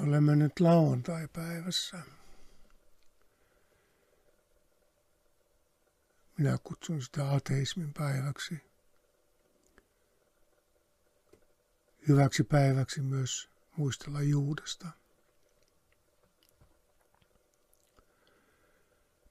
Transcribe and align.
Me 0.00 0.08
olemme 0.08 0.36
nyt 0.36 0.60
lauantai-päivässä. 0.60 1.98
Minä 6.38 6.58
kutsun 6.64 7.02
sitä 7.02 7.30
ateismin 7.30 7.92
päiväksi. 7.92 8.60
Hyväksi 12.08 12.44
päiväksi 12.44 13.02
myös 13.02 13.50
muistella 13.76 14.22
Juudesta. 14.22 14.88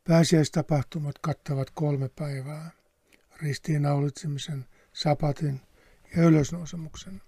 Pääsiäistapahtumat 0.08 1.20
kattavat 1.20 1.70
kolme 1.70 2.10
päivää. 2.10 2.72
Ristiinnaulitsemisen, 3.42 4.66
sapatin 4.94 5.62
ja 6.16 6.24
ylösnousemuksen. 6.24 7.22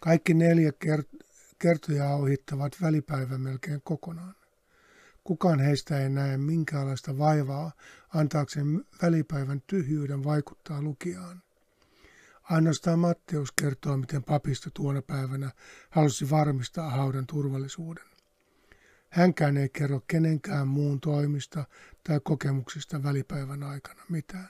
Kaikki 0.00 0.34
neljä 0.34 0.70
kert- 0.70 1.27
kertoja 1.58 2.08
ohittavat 2.08 2.76
välipäivän 2.82 3.40
melkein 3.40 3.80
kokonaan. 3.84 4.34
Kukaan 5.24 5.60
heistä 5.60 6.00
ei 6.00 6.08
näe 6.08 6.36
minkäänlaista 6.36 7.18
vaivaa 7.18 7.72
antaakseen 8.14 8.84
välipäivän 9.02 9.62
tyhjyyden 9.66 10.24
vaikuttaa 10.24 10.82
lukijaan. 10.82 11.42
Ainoastaan 12.42 12.98
Matteus 12.98 13.52
kertoo, 13.52 13.96
miten 13.96 14.24
papisto 14.24 14.70
tuona 14.74 15.02
päivänä 15.02 15.50
halusi 15.90 16.30
varmistaa 16.30 16.90
haudan 16.90 17.26
turvallisuuden. 17.26 18.04
Hänkään 19.10 19.56
ei 19.56 19.68
kerro 19.68 20.00
kenenkään 20.06 20.68
muun 20.68 21.00
toimista 21.00 21.64
tai 22.04 22.20
kokemuksista 22.24 23.02
välipäivän 23.02 23.62
aikana 23.62 24.02
mitään. 24.08 24.48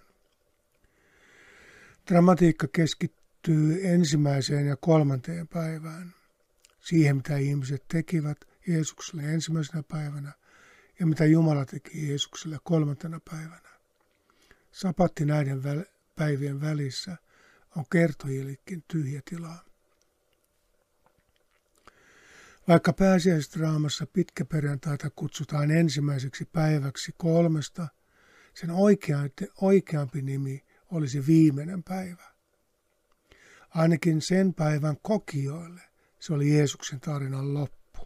Dramatiikka 2.10 2.66
keskittyy 2.72 3.80
ensimmäiseen 3.82 4.66
ja 4.66 4.76
kolmanteen 4.76 5.48
päivään, 5.48 6.14
siihen 6.88 7.16
mitä 7.16 7.36
ihmiset 7.36 7.84
tekivät 7.88 8.38
Jeesukselle 8.66 9.22
ensimmäisenä 9.22 9.82
päivänä 9.82 10.32
ja 11.00 11.06
mitä 11.06 11.24
Jumala 11.24 11.64
teki 11.64 12.08
Jeesukselle 12.08 12.58
kolmantena 12.62 13.20
päivänä. 13.30 13.68
Sapatti 14.72 15.24
näiden 15.24 15.58
väl- 15.58 15.90
päivien 16.16 16.60
välissä 16.60 17.16
on 17.76 17.84
kertojillekin 17.92 18.84
tyhjä 18.88 19.22
tilaa. 19.30 19.64
Vaikka 22.68 22.92
pääsiäisdraamassa 22.92 24.06
pitkäperjantaita 24.06 25.10
kutsutaan 25.10 25.70
ensimmäiseksi 25.70 26.44
päiväksi 26.44 27.12
kolmesta, 27.16 27.88
sen 28.54 28.70
oikeampi 29.60 30.22
nimi 30.22 30.64
olisi 30.90 31.26
viimeinen 31.26 31.82
päivä. 31.82 32.24
Ainakin 33.70 34.22
sen 34.22 34.54
päivän 34.54 34.96
kokijoille 35.02 35.87
se 36.20 36.34
oli 36.34 36.54
Jeesuksen 36.54 37.00
tarinan 37.00 37.54
loppu. 37.54 38.00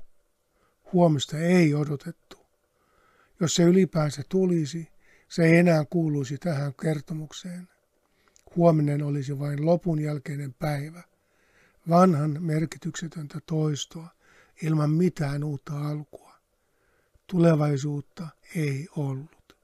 Huomista 0.92 1.38
ei 1.38 1.74
odotettu. 1.74 2.36
Jos 3.40 3.54
se 3.54 3.62
ylipäänsä 3.62 4.22
tulisi, 4.28 4.88
se 5.28 5.44
ei 5.44 5.56
enää 5.56 5.84
kuuluisi 5.84 6.38
tähän 6.38 6.74
kertomukseen. 6.74 7.68
Huominen 8.56 9.02
olisi 9.02 9.38
vain 9.38 9.66
lopun 9.66 10.00
jälkeinen 10.00 10.54
päivä, 10.54 11.02
vanhan 11.88 12.36
merkityksetöntä 12.40 13.38
toistoa 13.46 14.08
ilman 14.62 14.90
mitään 14.90 15.44
uutta 15.44 15.88
alkua. 15.88 16.34
Tulevaisuutta 17.26 18.28
ei 18.56 18.88
ollut. 18.96 19.56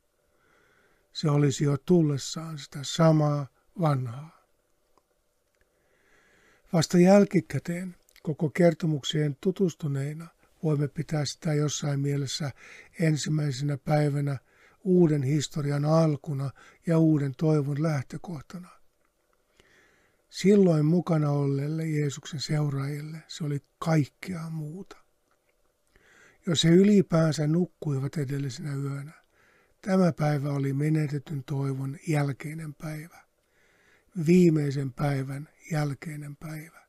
Se 1.12 1.30
olisi 1.30 1.64
jo 1.64 1.76
tullessaan 1.78 2.58
sitä 2.58 2.78
samaa 2.82 3.46
vanhaa. 3.80 4.38
Vasta 6.72 6.98
jälkikäteen 6.98 7.96
koko 8.28 8.50
kertomukseen 8.50 9.36
tutustuneina 9.40 10.26
voimme 10.62 10.88
pitää 10.88 11.24
sitä 11.24 11.54
jossain 11.54 12.00
mielessä 12.00 12.50
ensimmäisenä 13.00 13.78
päivänä 13.78 14.38
uuden 14.84 15.22
historian 15.22 15.84
alkuna 15.84 16.50
ja 16.86 16.98
uuden 16.98 17.34
toivon 17.36 17.82
lähtökohtana. 17.82 18.68
Silloin 20.30 20.84
mukana 20.84 21.30
olleille 21.30 21.86
Jeesuksen 21.86 22.40
seuraajille 22.40 23.18
se 23.28 23.44
oli 23.44 23.62
kaikkea 23.78 24.50
muuta. 24.50 24.96
Jos 26.46 26.64
he 26.64 26.70
ylipäänsä 26.70 27.46
nukkuivat 27.46 28.16
edellisenä 28.16 28.74
yönä, 28.74 29.12
tämä 29.82 30.12
päivä 30.12 30.50
oli 30.50 30.72
menetetyn 30.72 31.44
toivon 31.44 31.98
jälkeinen 32.08 32.74
päivä. 32.74 33.24
Viimeisen 34.26 34.92
päivän 34.92 35.48
jälkeinen 35.72 36.36
päivä. 36.36 36.87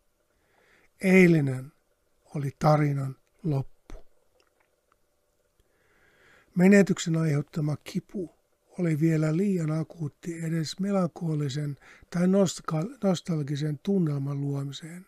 Eilinen 1.02 1.72
oli 2.36 2.52
tarinan 2.60 3.16
loppu. 3.44 3.96
Menetyksen 6.56 7.18
aiheuttama 7.18 7.78
kipu 7.84 8.36
oli 8.80 9.00
vielä 9.00 9.38
liian 9.38 9.72
akuutti 9.72 10.46
edes 10.46 10.80
melankoolisen 10.80 11.78
tai 12.10 12.28
nostalgisen 13.04 13.80
tunnelman 13.84 14.42
luomiseen. 14.42 15.06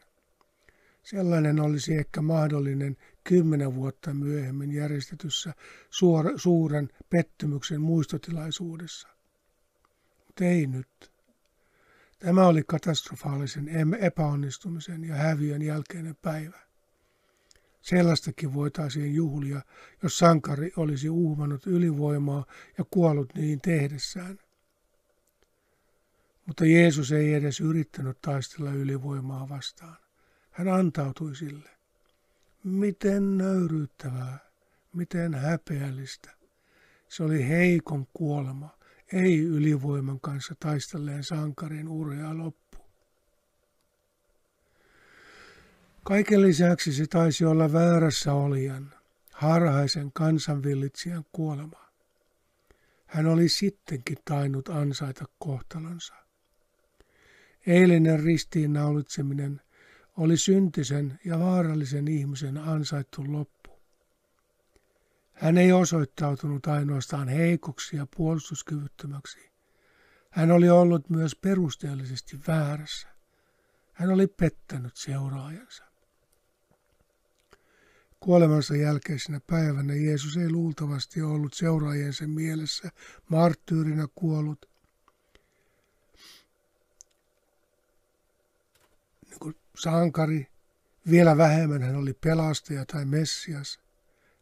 Sellainen 1.03 1.59
olisi 1.59 1.93
ehkä 1.95 2.21
mahdollinen 2.21 2.97
kymmenen 3.23 3.75
vuotta 3.75 4.13
myöhemmin 4.13 4.71
järjestetyssä 4.71 5.53
suora, 5.89 6.31
suuren 6.35 6.89
pettymyksen 7.09 7.81
muistotilaisuudessa. 7.81 9.07
Mutta 10.27 10.45
ei 10.45 10.67
nyt. 10.67 11.10
Tämä 12.21 12.47
oli 12.47 12.63
katastrofaalisen 12.67 13.69
epäonnistumisen 13.99 15.03
ja 15.03 15.15
häviön 15.15 15.61
jälkeinen 15.61 16.15
päivä. 16.21 16.59
Sellaistakin 17.81 18.53
voitaisiin 18.53 19.15
juhlia, 19.15 19.61
jos 20.03 20.17
sankari 20.17 20.71
olisi 20.77 21.09
uhmannut 21.09 21.67
ylivoimaa 21.67 22.45
ja 22.77 22.83
kuollut 22.91 23.35
niin 23.35 23.61
tehdessään. 23.61 24.39
Mutta 26.45 26.65
Jeesus 26.65 27.11
ei 27.11 27.33
edes 27.33 27.59
yrittänyt 27.59 28.21
taistella 28.21 28.71
ylivoimaa 28.71 29.49
vastaan. 29.49 29.97
Hän 30.51 30.67
antautui 30.67 31.35
sille. 31.35 31.69
Miten 32.63 33.37
nöyryyttävää, 33.37 34.39
miten 34.93 35.33
häpeällistä. 35.33 36.31
Se 37.09 37.23
oli 37.23 37.47
heikon 37.47 38.07
kuolema, 38.13 38.77
ei 39.13 39.39
ylivoiman 39.39 40.19
kanssa 40.19 40.55
taistelleen 40.59 41.23
sankarin 41.23 41.87
urhea 41.87 42.37
loppu. 42.37 42.77
Kaiken 46.03 46.41
lisäksi 46.41 46.93
se 46.93 47.07
taisi 47.07 47.45
olla 47.45 47.73
väärässä 47.73 48.33
olijan, 48.33 48.93
harhaisen 49.31 50.11
kansanvillitsijän 50.13 51.23
kuolema. 51.31 51.91
Hän 53.05 53.25
oli 53.25 53.49
sittenkin 53.49 54.17
tainnut 54.25 54.69
ansaita 54.69 55.25
kohtalonsa. 55.39 56.13
Eilinen 57.67 58.19
ristiinnaulitseminen 58.19 59.61
oli 60.17 60.37
syntisen 60.37 61.19
ja 61.25 61.39
vaarallisen 61.39 62.07
ihmisen 62.07 62.57
ansaittu 62.57 63.23
loppu. 63.27 63.60
Hän 65.41 65.57
ei 65.57 65.71
osoittautunut 65.71 66.67
ainoastaan 66.67 67.27
heikoksi 67.27 67.95
ja 67.95 68.07
puolustuskyvyttömäksi. 68.15 69.51
Hän 70.29 70.51
oli 70.51 70.69
ollut 70.69 71.09
myös 71.09 71.35
perusteellisesti 71.35 72.39
väärässä. 72.47 73.07
Hän 73.93 74.09
oli 74.09 74.27
pettänyt 74.27 74.97
seuraajansa. 74.97 75.83
Kuolemansa 78.19 78.75
jälkeisenä 78.75 79.39
päivänä 79.47 79.95
Jeesus 79.95 80.37
ei 80.37 80.51
luultavasti 80.51 81.21
ollut 81.21 81.53
seuraajiensa 81.53 82.27
mielessä 82.27 82.89
marttyyrinä 83.29 84.07
kuollut, 84.15 84.69
niin 89.29 89.39
kuin 89.39 89.55
sankari, 89.75 90.47
vielä 91.09 91.37
vähemmän 91.37 91.81
hän 91.81 91.95
oli 91.95 92.13
pelastaja 92.13 92.85
tai 92.85 93.05
messias. 93.05 93.80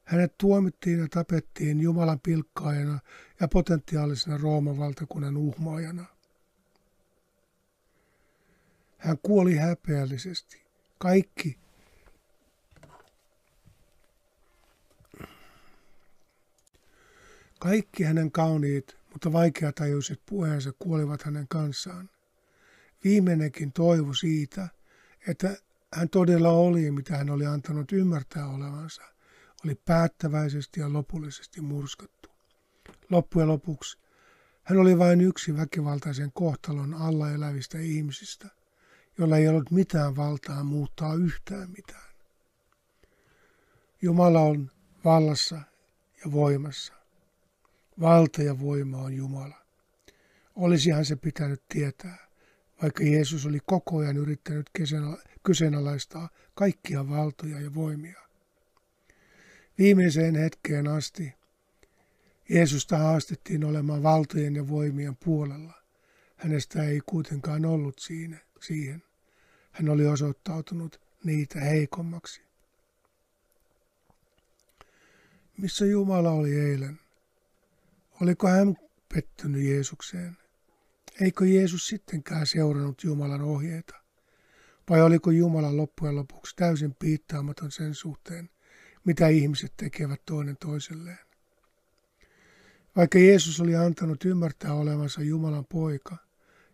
Hänet 0.10 0.38
tuomittiin 0.38 1.00
ja 1.00 1.08
tapettiin 1.10 1.82
Jumalan 1.82 2.20
pilkkaajana 2.20 3.00
ja 3.40 3.48
potentiaalisena 3.48 4.38
Rooman 4.38 4.78
valtakunnan 4.78 5.38
uhmaajana. 5.38 6.06
Hän 8.98 9.18
kuoli 9.24 9.56
häpeällisesti. 9.56 10.62
Kaikki 10.98 11.58
Kaikki 17.60 18.04
hänen 18.04 18.32
kauniit, 18.32 18.98
mutta 19.14 19.34
vaikeatajuiset 19.34 20.22
puheensa 20.26 20.74
kuolivat 20.80 21.24
hänen 21.24 21.48
kanssaan. 21.48 22.10
Viimeinenkin 23.04 23.72
toivo 23.72 24.14
siitä, 24.14 24.68
että 25.28 25.58
hän 25.94 26.10
todella 26.10 26.50
oli, 26.50 26.92
mitä 26.92 27.18
hän 27.18 27.30
oli 27.30 27.46
antanut 27.46 27.92
ymmärtää 27.92 28.48
olevansa, 28.48 29.04
oli 29.66 29.76
päättäväisesti 29.76 30.80
ja 30.80 30.94
lopullisesti 30.94 31.62
murskattu. 31.62 32.30
Loppujen 33.10 33.48
lopuksi 33.48 33.98
hän 34.64 34.80
oli 34.80 34.98
vain 34.98 35.22
yksi 35.22 35.58
väkivaltaisen 35.58 36.32
kohtalon 36.34 36.94
alla 36.94 37.32
elävistä 37.32 37.80
ihmisistä, 37.80 38.48
jolla 39.18 39.38
ei 39.38 39.48
ollut 39.48 39.72
mitään 39.72 40.16
valtaa 40.16 40.64
muuttaa 40.64 41.14
yhtään 41.14 41.70
mitään. 41.78 42.10
Jumala 44.02 44.42
on 44.42 44.72
vallassa 45.06 45.62
ja 46.26 46.32
voimassa. 46.32 46.94
Valta 48.00 48.44
ja 48.44 48.60
voima 48.60 48.98
on 48.98 49.14
Jumala. 49.14 49.66
Olisihan 50.56 51.06
se 51.06 51.16
pitänyt 51.16 51.64
tietää, 51.70 52.28
vaikka 52.82 53.04
Jeesus 53.04 53.46
oli 53.46 53.60
koko 53.66 53.98
ajan 53.98 54.18
yrittänyt 54.18 54.70
kyseenalaistaa 55.44 56.30
kaikkia 56.54 57.10
valtoja 57.10 57.60
ja 57.62 57.74
voimia. 57.74 58.29
Viimeiseen 59.80 60.36
hetkeen 60.36 60.88
asti 60.88 61.34
Jeesusta 62.50 62.98
haastettiin 62.98 63.64
olemaan 63.64 64.04
valtojen 64.04 64.56
ja 64.56 64.68
voimien 64.68 65.16
puolella. 65.16 65.74
Hänestä 66.36 66.84
ei 66.84 67.02
kuitenkaan 67.06 67.66
ollut 67.66 68.00
siinä, 68.00 68.38
siihen. 68.62 69.04
Hän 69.72 69.90
oli 69.90 70.08
osoittautunut 70.08 71.02
niitä 71.24 71.60
heikommaksi. 71.60 72.42
Missä 75.58 75.86
Jumala 75.86 76.32
oli 76.32 76.56
eilen? 76.56 77.00
Oliko 78.22 78.48
hän 78.48 78.78
pettynyt 79.14 79.64
Jeesukseen? 79.64 80.38
Eikö 81.22 81.46
Jeesus 81.46 81.88
sittenkään 81.88 82.48
seurannut 82.48 83.04
Jumalan 83.04 83.42
ohjeita? 83.42 83.96
Vai 84.90 85.02
oliko 85.02 85.32
Jumala 85.32 85.78
loppujen 85.78 86.16
lopuksi 86.16 86.56
täysin 86.56 86.96
piittaamaton 86.96 87.72
sen 87.72 87.94
suhteen, 87.94 88.50
mitä 89.06 89.28
ihmiset 89.28 89.74
tekevät 89.78 90.22
toinen 90.26 90.58
toiselleen? 90.58 91.20
Vaikka 92.96 93.20
Jeesus 93.20 93.62
oli 93.62 93.76
antanut 93.76 94.26
ymmärtää 94.26 94.74
olevansa 94.74 95.22
Jumalan 95.22 95.66
poika, 95.66 96.18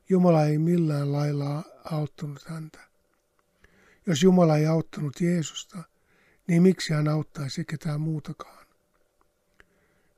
Jumala 0.09 0.45
ei 0.45 0.57
millään 0.57 1.11
lailla 1.11 1.63
auttanut 1.83 2.45
häntä. 2.45 2.79
Jos 4.05 4.23
Jumala 4.23 4.57
ei 4.57 4.65
auttanut 4.65 5.21
Jeesusta, 5.21 5.83
niin 6.47 6.61
miksi 6.63 6.93
hän 6.93 7.07
auttaisi 7.07 7.65
ketään 7.65 8.01
muutakaan? 8.01 8.65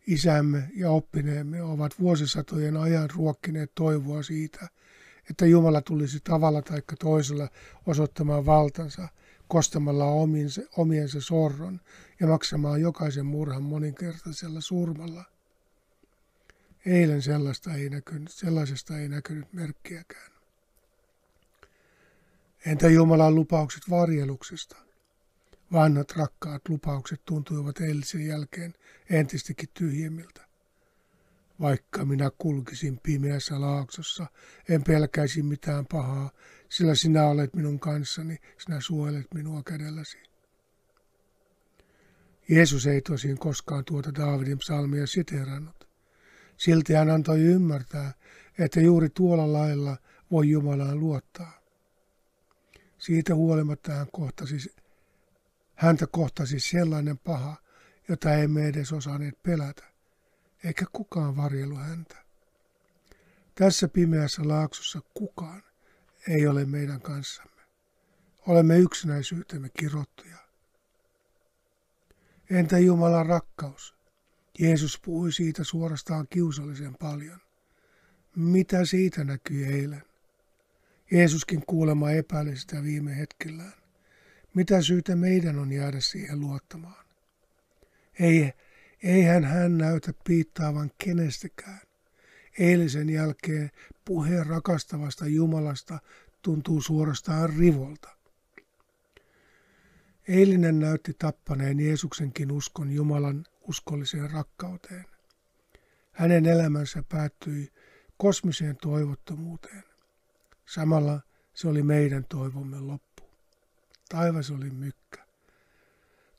Isämme 0.08 0.70
ja 0.76 0.90
oppineemme 0.92 1.64
ovat 1.64 2.00
vuosisatojen 2.00 2.78
ajan 2.78 3.10
ruokkineet 3.16 3.72
toivoa 3.76 4.24
siitä, 4.24 4.68
että 5.30 5.46
Jumala 5.46 5.82
tulisi 5.82 6.20
tavalla 6.24 6.62
tai 6.62 6.82
toisella 7.00 7.50
osoittamaan 7.86 8.46
valtansa, 8.46 9.08
kostamalla 9.48 10.06
omiensa, 10.06 10.62
omiensa 10.78 11.22
sorron 11.22 11.82
ja 12.20 12.28
maksamaan 12.28 12.82
jokaisen 12.82 13.26
murhan 13.26 13.64
moninkertaisella 13.64 14.62
surmalla– 14.62 15.24
Eilen 16.88 17.22
sellaista 17.22 17.74
ei 17.74 17.90
näkynyt, 17.90 18.32
sellaisesta 18.32 18.98
ei 18.98 19.10
näkynyt 19.10 19.54
merkkiäkään. 19.54 20.32
Entä 22.66 22.90
Jumalan 22.90 23.36
lupaukset 23.36 23.84
varjeluksesta? 23.90 24.76
Vanhat 25.74 26.12
rakkaat 26.12 26.70
lupaukset 26.70 27.22
tuntuivat 27.26 27.80
eilisen 27.80 28.28
jälkeen 28.28 28.74
entistäkin 29.10 29.70
tyhjemmiltä. 29.74 30.42
Vaikka 31.62 32.06
minä 32.06 32.32
kulkisin 32.38 33.00
pimeässä 33.04 33.62
laaksossa, 33.62 34.28
en 34.70 34.84
pelkäisi 34.84 35.44
mitään 35.44 35.86
pahaa, 35.86 36.30
sillä 36.70 36.96
sinä 36.96 37.26
olet 37.26 37.54
minun 37.54 37.80
kanssani, 37.80 38.38
sinä 38.58 38.82
suojelet 38.82 39.28
minua 39.34 39.64
kädelläsi. 39.64 40.18
Jeesus 42.50 42.88
ei 42.88 43.02
tosin 43.02 43.38
koskaan 43.38 43.86
tuota 43.86 44.16
Daavidin 44.16 44.58
psalmia 44.58 45.08
siterannut. 45.08 45.88
Silti 46.58 46.94
hän 46.94 47.10
antoi 47.10 47.40
ymmärtää, 47.40 48.14
että 48.60 48.82
juuri 48.82 49.10
tuolla 49.10 49.54
lailla 49.54 49.98
voi 50.32 50.50
Jumalaan 50.50 51.00
luottaa. 51.00 51.62
Siitä 52.98 53.36
huolimatta 53.36 53.92
hän 53.92 54.08
kohtasi, 54.12 54.76
häntä 55.76 56.08
kohtasi 56.08 56.60
sellainen 56.60 57.18
paha, 57.18 57.56
jota 58.10 58.34
emme 58.34 58.68
edes 58.68 58.94
osanneet 58.94 59.44
pelätä, 59.44 59.84
eikä 60.64 60.86
kukaan 60.92 61.38
varjelu 61.38 61.76
häntä. 61.76 62.16
Tässä 63.56 63.88
pimeässä 63.88 64.48
laaksossa 64.48 65.02
kukaan 65.14 65.64
ei 66.28 66.48
ole 66.48 66.66
meidän 66.66 67.02
kanssamme. 67.02 67.62
Olemme 68.48 68.78
yksinäisyytemme 68.78 69.70
kirottuja. 69.80 70.38
Entä 72.50 72.80
Jumalan 72.80 73.26
rakkaus? 73.26 73.96
Jeesus 74.60 75.00
puhui 75.06 75.32
siitä 75.32 75.64
suorastaan 75.64 76.28
kiusallisen 76.30 76.96
paljon. 76.96 77.40
Mitä 78.36 78.86
siitä 78.86 79.24
näkyi 79.24 79.66
eilen? 79.66 80.04
Jeesuskin 81.12 81.66
kuulemma 81.66 82.12
epäili 82.12 82.58
sitä 82.58 82.84
viime 82.84 83.18
hetkellään. 83.18 83.74
Mitä 84.54 84.82
syytä 84.82 85.16
meidän 85.16 85.60
on 85.60 85.72
jäädä 85.72 86.00
siihen 86.00 86.40
luottamaan? 86.40 87.06
Ei, 88.20 88.54
eihän 89.04 89.44
hän 89.44 89.78
näytä 89.78 90.14
piittaavan 90.24 90.92
kenestäkään. 90.98 91.87
Eilisen 92.60 93.10
jälkeen 93.10 93.72
puheen 94.06 94.46
rakastavasta 94.46 95.28
Jumalasta 95.28 96.00
tuntuu 96.42 96.82
suorastaan 96.82 97.50
rivolta. 97.50 98.10
Eilinen 100.28 100.80
näytti 100.80 101.14
tappaneen 101.14 101.80
Jeesuksenkin 101.80 102.52
uskon 102.52 102.92
Jumalan 102.92 103.46
uskolliseen 103.62 104.32
rakkauteen. 104.32 105.06
Hänen 106.12 106.46
elämänsä 106.46 107.04
päättyi 107.10 107.72
kosmiseen 108.18 108.78
toivottomuuteen. 108.82 109.84
Samalla 110.66 111.22
se 111.54 111.68
oli 111.68 111.84
meidän 111.84 112.26
toivomme 112.26 112.80
loppu. 112.80 113.24
Taivas 114.10 114.52
oli 114.52 114.70
mykkä. 114.70 115.26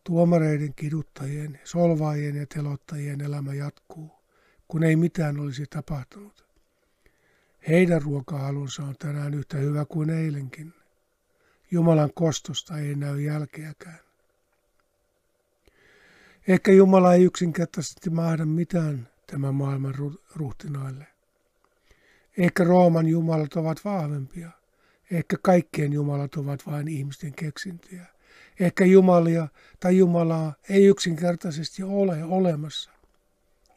Tuomareiden, 0.04 0.74
kiduttajien, 0.74 1.60
solvaajien 1.64 2.36
ja 2.36 2.46
telottajien 2.46 3.20
elämä 3.20 3.54
jatkuu, 3.54 4.17
kun 4.68 4.82
ei 4.82 4.96
mitään 4.96 5.40
olisi 5.40 5.66
tapahtunut. 5.70 6.44
Heidän 7.68 8.02
ruokahalunsa 8.02 8.82
on 8.82 8.94
tänään 8.98 9.34
yhtä 9.34 9.56
hyvä 9.56 9.84
kuin 9.84 10.10
eilenkin. 10.10 10.74
Jumalan 11.70 12.10
kostosta 12.14 12.78
ei 12.78 12.94
näy 12.94 13.20
jälkeäkään. 13.20 13.98
Ehkä 16.48 16.72
Jumala 16.72 17.14
ei 17.14 17.24
yksinkertaisesti 17.24 18.10
mahda 18.10 18.46
mitään 18.46 19.08
tämän 19.26 19.54
maailman 19.54 19.94
ruhtinaille. 20.34 21.06
Ehkä 22.38 22.64
Rooman 22.64 23.06
jumalat 23.06 23.54
ovat 23.54 23.84
vahvempia. 23.84 24.50
Ehkä 25.10 25.36
kaikkien 25.42 25.92
jumalat 25.92 26.34
ovat 26.34 26.66
vain 26.66 26.88
ihmisten 26.88 27.32
keksintöjä. 27.32 28.06
Ehkä 28.60 28.84
jumalia 28.84 29.48
tai 29.80 29.98
Jumalaa 29.98 30.54
ei 30.68 30.84
yksinkertaisesti 30.84 31.82
ole 31.82 32.24
olemassa. 32.24 32.90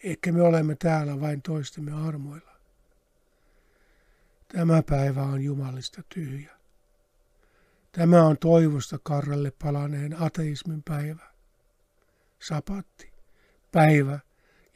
Ehkä 0.03 0.31
me 0.31 0.41
olemme 0.41 0.75
täällä 0.75 1.19
vain 1.19 1.41
toistemme 1.41 2.07
armoilla. 2.07 2.51
Tämä 4.47 4.83
päivä 4.83 5.23
on 5.23 5.41
Jumalista 5.41 6.01
tyhjä. 6.13 6.51
Tämä 7.91 8.23
on 8.23 8.37
toivosta 8.37 8.99
karralle 9.03 9.51
palaneen 9.51 10.21
ateismin 10.21 10.83
päivä 10.83 11.31
sapatti, 12.41 13.11
päivä, 13.71 14.19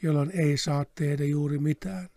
jolloin 0.01 0.31
ei 0.31 0.57
saa 0.57 0.85
tehdä 0.95 1.23
juuri 1.23 1.57
mitään. 1.57 2.09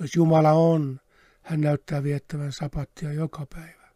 Jos 0.00 0.16
Jumala 0.16 0.52
on, 0.52 1.00
hän 1.42 1.60
näyttää 1.60 2.02
viettävän 2.02 2.52
sapattia 2.52 3.12
joka 3.12 3.46
päivä. 3.54 3.88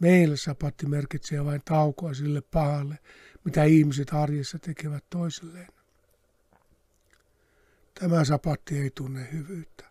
Meillä 0.00 0.36
sapatti 0.36 0.86
merkitsee 0.86 1.44
vain 1.44 1.62
taukoa 1.64 2.14
sille 2.14 2.40
pahalle, 2.40 2.98
mitä 3.44 3.64
ihmiset 3.64 4.12
arjessa 4.12 4.58
tekevät 4.58 5.04
toisilleen. 5.10 5.73
Tämä 8.00 8.24
sapatti 8.24 8.78
ei 8.78 8.90
tunne 8.90 9.28
hyvyyttä. 9.32 9.84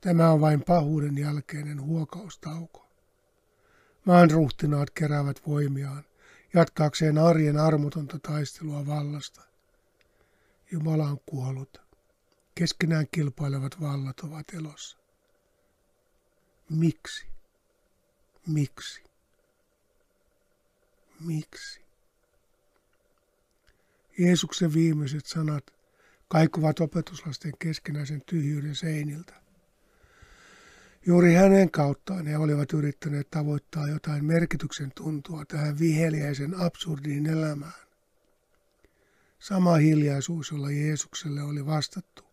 Tämä 0.00 0.30
on 0.30 0.40
vain 0.40 0.62
pahuuden 0.64 1.18
jälkeinen 1.18 1.82
huokaustauko. 1.82 2.88
Maan 4.04 4.30
ruhtinaat 4.30 4.90
keräävät 4.90 5.46
voimiaan 5.46 6.04
jatkaakseen 6.54 7.18
arjen 7.18 7.58
armotonta 7.58 8.18
taistelua 8.18 8.86
vallasta. 8.86 9.42
Jumala 10.72 11.04
on 11.04 11.20
kuollut. 11.26 11.80
Keskenään 12.54 13.06
kilpailevat 13.12 13.80
vallat 13.80 14.20
ovat 14.20 14.46
elossa. 14.54 14.98
Miksi? 16.70 17.26
Miksi? 18.46 19.02
Miksi? 21.20 21.80
Jeesuksen 24.18 24.74
viimeiset 24.74 25.26
sanat 25.26 25.77
kaikuvat 26.28 26.80
opetuslasten 26.80 27.52
keskinäisen 27.58 28.22
tyhjyyden 28.26 28.74
seiniltä. 28.74 29.34
Juuri 31.06 31.34
hänen 31.34 31.70
kauttaan 31.70 32.26
he 32.26 32.36
olivat 32.36 32.72
yrittäneet 32.72 33.30
tavoittaa 33.30 33.88
jotain 33.88 34.24
merkityksen 34.24 34.92
tuntua 34.94 35.44
tähän 35.44 35.78
viheliäisen 35.78 36.60
absurdiin 36.60 37.26
elämään. 37.26 37.88
Sama 39.38 39.76
hiljaisuus, 39.76 40.50
jolla 40.50 40.70
Jeesukselle 40.70 41.42
oli 41.42 41.66
vastattu, 41.66 42.24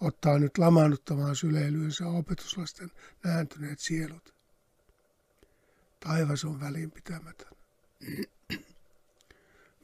ottaa 0.00 0.38
nyt 0.38 0.58
lamaannuttavaan 0.58 1.36
syleilyynsä 1.36 2.06
opetuslasten 2.06 2.90
nääntyneet 3.24 3.78
sielut. 3.78 4.34
Taivas 6.00 6.44
on 6.44 6.60
välinpitämätön. 6.60 7.52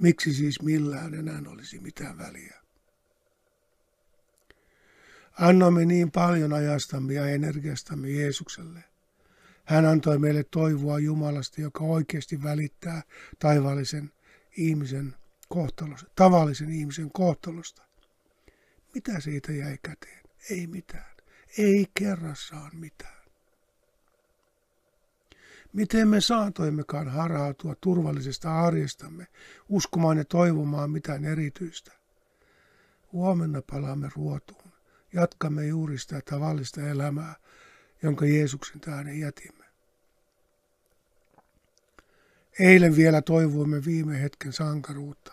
Miksi 0.00 0.34
siis 0.34 0.62
millään 0.62 1.14
enää 1.14 1.42
olisi 1.48 1.78
mitään 1.78 2.18
väliä? 2.18 2.63
Annoimme 5.40 5.84
niin 5.84 6.10
paljon 6.10 6.52
ajastamme 6.52 7.12
ja 7.12 7.26
energiastamme 7.26 8.08
Jeesukselle. 8.08 8.84
Hän 9.64 9.86
antoi 9.86 10.18
meille 10.18 10.44
toivoa 10.50 10.98
Jumalasta, 10.98 11.60
joka 11.60 11.84
oikeasti 11.84 12.42
välittää 12.42 13.02
taivaallisen 13.38 14.12
ihmisen 14.56 15.14
kohtalosta, 15.48 16.10
tavallisen 16.14 16.72
ihmisen 16.72 17.10
kohtalosta. 17.10 17.82
Mitä 18.94 19.20
siitä 19.20 19.52
jäi 19.52 19.78
käteen? 19.82 20.22
Ei 20.50 20.66
mitään. 20.66 21.16
Ei 21.58 21.86
kerrassaan 21.98 22.70
mitään. 22.76 23.24
Miten 25.72 26.08
me 26.08 26.20
saatoimmekaan 26.20 27.08
harhautua 27.08 27.74
turvallisesta 27.80 28.60
arjestamme, 28.60 29.26
uskomaan 29.68 30.18
ja 30.18 30.24
toivomaan 30.24 30.90
mitään 30.90 31.24
erityistä? 31.24 31.92
Huomenna 33.12 33.62
palaamme 33.70 34.08
ruotuun. 34.16 34.63
Jatkamme 35.14 35.66
juuri 35.66 35.98
sitä 35.98 36.20
tavallista 36.30 36.80
elämää, 36.80 37.34
jonka 38.02 38.26
Jeesuksen 38.26 38.80
tähden 38.80 39.20
jätimme. 39.20 39.64
Eilen 42.58 42.96
vielä 42.96 43.22
toivoimme 43.22 43.84
viime 43.84 44.22
hetken 44.22 44.52
sankaruutta. 44.52 45.32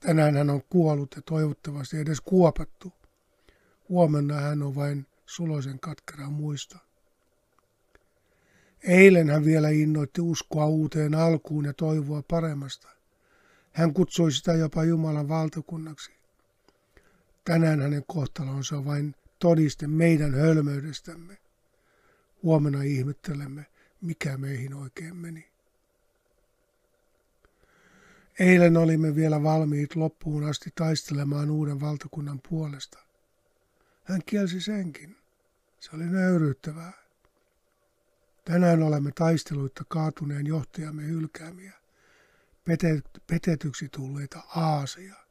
Tänään 0.00 0.36
hän 0.36 0.50
on 0.50 0.62
kuollut 0.70 1.14
ja 1.16 1.22
toivottavasti 1.22 1.98
edes 1.98 2.20
kuopattu. 2.20 2.92
Huomenna 3.88 4.34
hän 4.34 4.62
on 4.62 4.74
vain 4.74 5.06
suloisen 5.26 5.80
katkera 5.80 6.30
muisto. 6.30 6.76
Eilen 8.82 9.30
hän 9.30 9.44
vielä 9.44 9.68
innoitti 9.68 10.20
uskoa 10.20 10.66
uuteen 10.66 11.14
alkuun 11.14 11.64
ja 11.64 11.72
toivoa 11.72 12.22
paremmasta. 12.22 12.88
Hän 13.72 13.94
kutsui 13.94 14.32
sitä 14.32 14.52
jopa 14.52 14.84
Jumalan 14.84 15.28
valtakunnaksi. 15.28 16.21
Tänään 17.44 17.80
hänen 17.80 18.04
kohtalonsa 18.06 18.76
on 18.76 18.84
vain 18.84 19.14
todiste 19.38 19.86
meidän 19.86 20.34
hölmöydestämme. 20.34 21.38
Huomenna 22.42 22.82
ihmettelemme, 22.82 23.66
mikä 24.00 24.36
meihin 24.36 24.74
oikein 24.74 25.16
meni. 25.16 25.52
Eilen 28.38 28.76
olimme 28.76 29.14
vielä 29.14 29.42
valmiit 29.42 29.96
loppuun 29.96 30.44
asti 30.44 30.70
taistelemaan 30.74 31.50
uuden 31.50 31.80
valtakunnan 31.80 32.40
puolesta. 32.48 32.98
Hän 34.04 34.20
kielsi 34.26 34.60
senkin. 34.60 35.16
Se 35.80 35.90
oli 35.96 36.04
nöyryyttävää. 36.04 36.92
Tänään 38.44 38.82
olemme 38.82 39.12
taisteluita 39.14 39.84
kaatuneen 39.88 40.46
johtajamme 40.46 41.06
hylkäämiä, 41.06 41.72
petetyksi 43.26 43.88
tulleita 43.88 44.42
aaseja. 44.56 45.21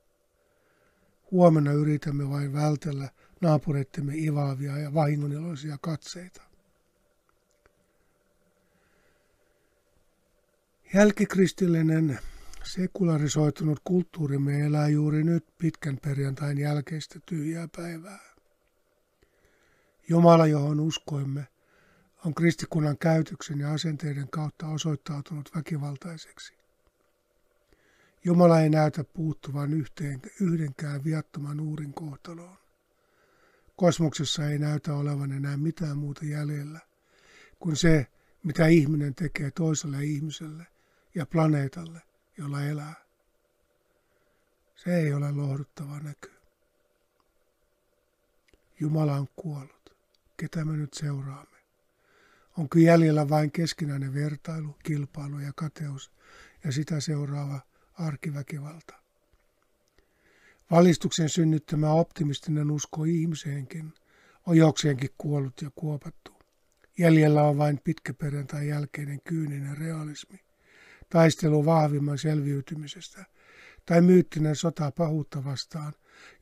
Huomenna 1.32 1.72
yritämme 1.72 2.30
vain 2.30 2.54
vältellä 2.54 3.10
naapureittemme 3.42 4.14
ivaavia 4.16 4.78
ja 4.78 4.94
vahingoniloisia 4.94 5.78
katseita. 5.82 6.42
Jälkikristillinen 10.94 12.20
sekularisoitunut 12.64 13.80
kulttuurimme 13.84 14.60
elää 14.66 14.88
juuri 14.88 15.24
nyt 15.24 15.46
pitkän 15.58 15.98
perjantain 16.02 16.58
jälkeistä 16.58 17.20
tyhjää 17.26 17.68
päivää. 17.76 18.32
Jumala, 20.10 20.48
johon 20.48 20.80
uskoimme, 20.80 21.48
on 22.26 22.36
kristikunnan 22.36 22.98
käytöksen 22.98 23.60
ja 23.60 23.72
asenteiden 23.72 24.30
kautta 24.30 24.68
osoittautunut 24.68 25.50
väkivaltaiseksi. 25.56 26.61
Jumala 28.24 28.62
ei 28.62 28.70
näytä 28.70 29.04
puuttuvan 29.04 29.74
yhteen, 29.74 30.22
yhdenkään 30.42 31.04
viattoman 31.04 31.60
uurin 31.60 31.94
kohtaloon. 31.94 32.58
Kosmoksessa 33.76 34.48
ei 34.48 34.60
näytä 34.60 34.94
olevan 34.94 35.32
enää 35.32 35.58
mitään 35.58 35.98
muuta 35.98 36.26
jäljellä 36.26 36.80
kuin 37.60 37.76
se, 37.76 38.08
mitä 38.44 38.68
ihminen 38.68 39.16
tekee 39.16 39.52
toiselle 39.52 40.06
ihmiselle 40.06 40.68
ja 41.16 41.26
planeetalle, 41.26 42.02
jolla 42.38 42.64
elää. 42.64 42.96
Se 44.76 44.96
ei 44.96 45.14
ole 45.14 45.32
lohduttava 45.32 46.00
näky. 46.00 46.32
Jumala 48.80 49.16
on 49.16 49.28
kuollut. 49.36 49.96
Ketä 50.38 50.66
me 50.66 50.78
nyt 50.78 50.94
seuraamme? 50.94 51.58
Onko 52.58 52.78
jäljellä 52.78 53.30
vain 53.30 53.52
keskinäinen 53.52 54.14
vertailu, 54.14 54.78
kilpailu 54.84 55.40
ja 55.40 55.52
kateus 55.56 56.12
ja 56.64 56.72
sitä 56.72 57.00
seuraava 57.00 57.60
arkiväkivalta? 58.02 58.94
Valistuksen 60.72 61.30
synnyttämä 61.30 61.92
optimistinen 61.92 62.72
usko 62.72 63.04
ihmiseenkin 63.04 63.94
on 64.48 64.58
jokseenkin 64.58 65.10
kuollut 65.18 65.62
ja 65.62 65.70
kuopattu. 65.76 66.32
Jäljellä 66.98 67.44
on 67.44 67.58
vain 67.58 67.80
pitkäperjantai 67.84 68.68
jälkeinen 68.68 69.20
kyyninen 69.24 69.78
realismi, 69.78 70.40
taistelu 71.10 71.66
vahvimman 71.66 72.18
selviytymisestä 72.18 73.26
tai 73.86 74.02
myyttinen 74.02 74.56
sota 74.56 74.92
pahuutta 74.92 75.44
vastaan, 75.44 75.94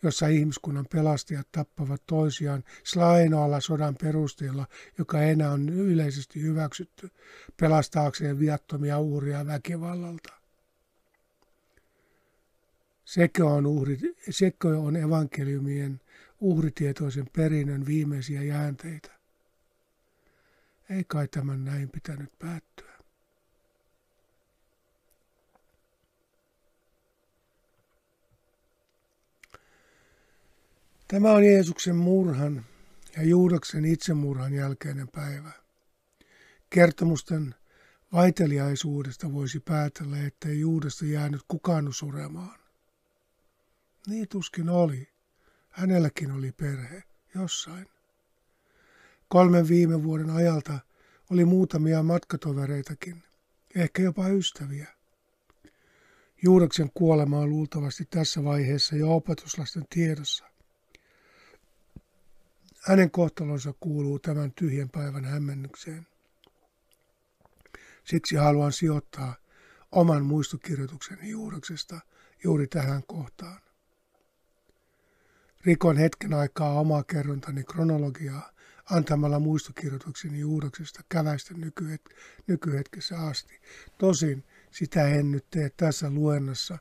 jossa 0.03 0.27
ihmiskunnan 0.27 0.85
pelastajat 0.93 1.47
tappavat 1.51 2.01
toisiaan 2.05 2.63
sillä 2.83 3.09
ainoalla 3.09 3.59
sodan 3.59 3.95
perusteella, 4.01 4.67
joka 4.97 5.21
enää 5.21 5.51
on 5.51 5.69
yleisesti 5.69 6.41
hyväksytty, 6.41 7.09
pelastaakseen 7.59 8.39
viattomia 8.39 8.99
uhria 8.99 9.45
väkivallalta. 9.45 10.38
Sekö 13.09 13.45
on, 13.45 13.65
uhri, 13.65 13.99
sekö 14.29 14.79
on 14.79 14.95
evankeliumien 14.95 16.01
uhritietoisen 16.39 17.29
perinnön 17.35 17.85
viimeisiä 17.85 18.43
jäänteitä? 18.43 19.11
Ei 20.89 21.03
kai 21.03 21.27
tämän 21.27 21.65
näin 21.65 21.89
pitänyt 21.89 22.39
päättyä. 22.39 22.93
Tämä 31.07 31.31
on 31.31 31.43
Jeesuksen 31.43 31.95
murhan 31.95 32.65
ja 33.17 33.23
Juudaksen 33.23 33.85
itsemurhan 33.85 34.53
jälkeinen 34.53 35.07
päivä. 35.07 35.51
Kertomusten 36.69 37.55
vaiteliaisuudesta 38.13 39.33
voisi 39.33 39.59
päätellä, 39.59 40.25
ettei 40.25 40.59
Juudasta 40.59 41.05
jäänyt 41.05 41.41
kukaan 41.47 41.93
suremaan. 41.93 42.68
Niin 44.07 44.27
tuskin 44.27 44.69
oli. 44.69 45.07
Hänelläkin 45.69 46.31
oli 46.31 46.51
perhe, 46.51 47.03
jossain. 47.35 47.87
Kolmen 49.27 49.67
viime 49.67 50.03
vuoden 50.03 50.29
ajalta 50.29 50.79
oli 51.29 51.45
muutamia 51.45 52.03
matkatovereitakin, 52.03 53.23
ehkä 53.75 54.01
jopa 54.01 54.27
ystäviä. 54.27 54.87
Juudaksen 56.41 56.91
kuolema 56.93 57.39
on 57.39 57.49
luultavasti 57.49 58.05
tässä 58.09 58.43
vaiheessa 58.43 58.95
jo 58.95 59.15
opetuslasten 59.15 59.85
tiedossa. 59.89 60.45
Hänen 62.79 63.11
kohtalonsa 63.11 63.73
kuuluu 63.79 64.19
tämän 64.19 64.51
tyhjän 64.51 64.89
päivän 64.89 65.25
hämmennykseen. 65.25 66.07
Siksi 68.03 68.35
haluan 68.35 68.73
sijoittaa 68.73 69.35
oman 69.91 70.25
muistokirjoitukseni 70.25 71.29
juureksesta 71.29 71.99
juuri 72.43 72.67
tähän 72.67 73.03
kohtaan. 73.03 73.61
Rikon 75.65 75.97
hetken 75.97 76.33
aikaa 76.33 76.79
omaa 76.79 77.03
kerrontani 77.03 77.63
kronologiaa 77.63 78.51
antamalla 78.89 79.39
muistokirjoitukseni 79.39 80.39
juureksesta 80.39 81.01
käväistä 81.09 81.53
nykyhet- 81.53 82.15
nykyhetkessä 82.47 83.19
asti. 83.19 83.61
Tosin 83.97 84.43
sitä 84.71 85.07
en 85.07 85.31
nyt 85.31 85.45
tee 85.51 85.69
tässä 85.77 86.09
luennassa. 86.09 86.77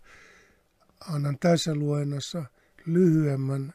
Annan 1.00 1.38
tässä 1.38 1.74
luennassa 1.74 2.44
lyhyemmän 2.86 3.74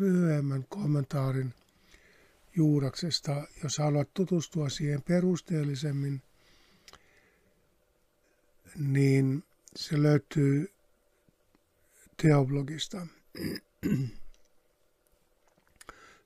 lyhyemmän 0.00 0.64
kommentaarin 0.68 1.54
Juuraksesta, 2.56 3.46
jos 3.62 3.78
haluat 3.78 4.14
tutustua 4.14 4.68
siihen 4.68 5.02
perusteellisemmin, 5.02 6.22
niin 8.76 9.44
se 9.76 10.02
löytyy 10.02 10.72
teoblogista. 12.22 13.06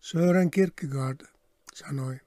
Sören 0.01 0.51
Kierkegaard 0.51 1.21
sanoi, 1.75 2.21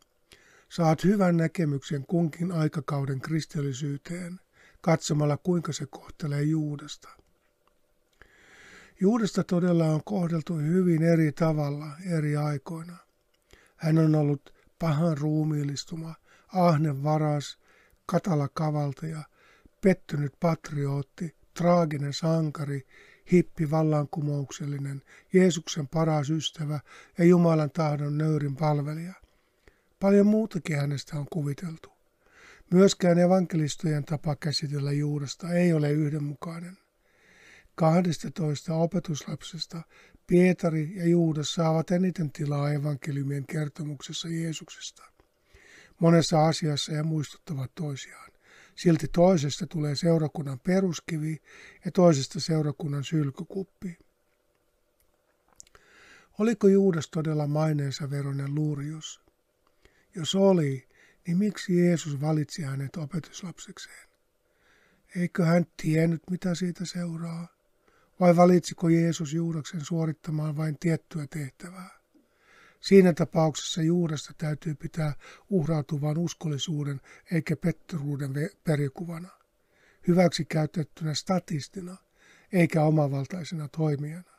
saat 0.69 1.03
hyvän 1.03 1.37
näkemyksen 1.37 2.05
kunkin 2.05 2.51
aikakauden 2.51 3.21
kristillisyyteen 3.21 4.39
katsomalla 4.81 5.37
kuinka 5.37 5.73
se 5.73 5.85
kohtelee 5.85 6.43
Juudasta. 6.43 7.09
Juudesta 8.99 9.43
todella 9.43 9.85
on 9.85 10.03
kohdeltu 10.03 10.57
hyvin 10.57 11.03
eri 11.03 11.31
tavalla 11.31 11.87
eri 12.17 12.37
aikoina. 12.37 12.97
Hän 13.75 13.97
on 13.97 14.15
ollut 14.15 14.53
pahan 14.79 15.17
ruumiillistuma, 15.17 16.15
ahne 16.47 17.03
varas, 17.03 17.59
katala 18.05 18.49
kavaltaja, 18.53 19.23
pettynyt 19.81 20.33
patriootti, 20.39 21.35
traaginen 21.53 22.13
sankari, 22.13 22.87
hippi 23.31 23.71
vallankumouksellinen, 23.71 25.01
Jeesuksen 25.33 25.87
paras 25.87 26.29
ystävä 26.29 26.79
ja 27.17 27.25
Jumalan 27.25 27.71
tahdon 27.71 28.17
nöyrin 28.17 28.55
palvelija. 28.55 29.13
Paljon 29.99 30.27
muutakin 30.27 30.77
hänestä 30.77 31.17
on 31.17 31.27
kuviteltu. 31.29 31.89
Myöskään 32.71 33.19
evankelistojen 33.19 34.05
tapa 34.05 34.35
käsitellä 34.35 34.91
Juudasta 34.91 35.53
ei 35.53 35.73
ole 35.73 35.91
yhdenmukainen. 35.91 36.77
12 37.75 38.75
opetuslapsesta 38.75 39.81
Pietari 40.27 40.91
ja 40.95 41.07
Juudas 41.07 41.53
saavat 41.53 41.91
eniten 41.91 42.31
tilaa 42.31 42.71
evankeliumien 42.71 43.45
kertomuksessa 43.45 44.27
Jeesuksesta. 44.29 45.03
Monessa 45.99 46.47
asiassa 46.47 46.91
he 46.91 47.03
muistuttavat 47.03 47.71
toisiaan. 47.75 48.31
Silti 48.79 49.07
toisesta 49.07 49.67
tulee 49.67 49.95
seurakunnan 49.95 50.59
peruskivi 50.59 51.41
ja 51.85 51.91
toisesta 51.91 52.39
seurakunnan 52.39 53.03
sylkykuppi. 53.03 53.97
Oliko 56.37 56.67
Juudas 56.67 57.09
todella 57.09 57.47
maineensa 57.47 58.09
veronen 58.09 58.55
luurius? 58.55 59.21
Jos 60.15 60.35
oli, 60.35 60.87
niin 61.27 61.37
miksi 61.37 61.77
Jeesus 61.77 62.21
valitsi 62.21 62.61
hänet 62.61 62.95
opetuslapsekseen? 62.95 64.09
Eikö 65.15 65.45
hän 65.45 65.65
tiennyt, 65.81 66.21
mitä 66.31 66.55
siitä 66.55 66.85
seuraa? 66.85 67.47
Vai 68.19 68.35
valitsiko 68.35 68.89
Jeesus 68.89 69.33
Juudaksen 69.33 69.85
suorittamaan 69.85 70.57
vain 70.57 70.79
tiettyä 70.79 71.27
tehtävää? 71.29 71.98
Siinä 72.79 73.13
tapauksessa 73.13 73.81
Juudasta 73.81 74.33
täytyy 74.37 74.75
pitää 74.75 75.13
uhrautuvan 75.49 76.17
uskollisuuden 76.17 77.01
eikä 77.31 77.55
petturuuden 77.55 78.33
perikuvana, 78.63 79.29
hyväksi 80.07 80.45
käytettynä 80.45 81.13
statistina 81.13 81.97
eikä 82.53 82.83
omavaltaisena 82.83 83.67
toimijana. 83.67 84.31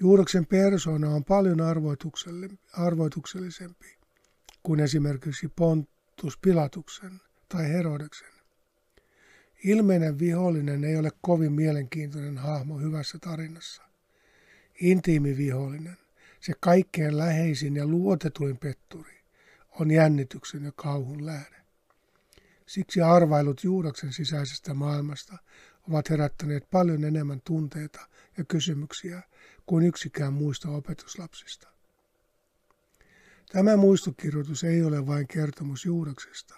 Juudaksen 0.00 0.46
persona 0.46 1.10
on 1.10 1.24
paljon 1.24 1.58
arvoituksellisempi 2.72 3.98
kuin 4.62 4.80
esimerkiksi 4.80 5.48
Pontus 5.48 6.38
Pilatuksen 6.42 7.20
tai 7.48 7.68
Herodeksen. 7.68 8.28
Ilmeinen 9.64 10.18
vihollinen 10.18 10.84
ei 10.84 10.96
ole 10.96 11.10
kovin 11.20 11.52
mielenkiintoinen 11.52 12.38
hahmo 12.38 12.78
hyvässä 12.78 13.18
tarinassa. 13.18 13.82
Intiimi 14.80 15.36
vihollinen, 15.36 15.96
se 16.40 16.52
kaikkein 16.60 17.18
läheisin 17.18 17.76
ja 17.76 17.86
luotetuin 17.86 18.56
petturi, 18.56 19.20
on 19.80 19.90
jännityksen 19.90 20.64
ja 20.64 20.72
kauhun 20.72 21.26
lähde. 21.26 21.56
Siksi 22.66 23.02
arvailut 23.02 23.64
Juudaksen 23.64 24.12
sisäisestä 24.12 24.74
maailmasta 24.74 25.38
ovat 25.88 26.10
herättäneet 26.10 26.70
paljon 26.70 27.04
enemmän 27.04 27.40
tunteita 27.44 28.08
ja 28.38 28.44
kysymyksiä 28.44 29.22
kuin 29.66 29.86
yksikään 29.86 30.32
muista 30.32 30.68
opetuslapsista. 30.68 31.68
Tämä 33.52 33.76
muistokirjoitus 33.76 34.64
ei 34.64 34.82
ole 34.82 35.06
vain 35.06 35.28
kertomus 35.28 35.84
Juudaksesta. 35.84 36.54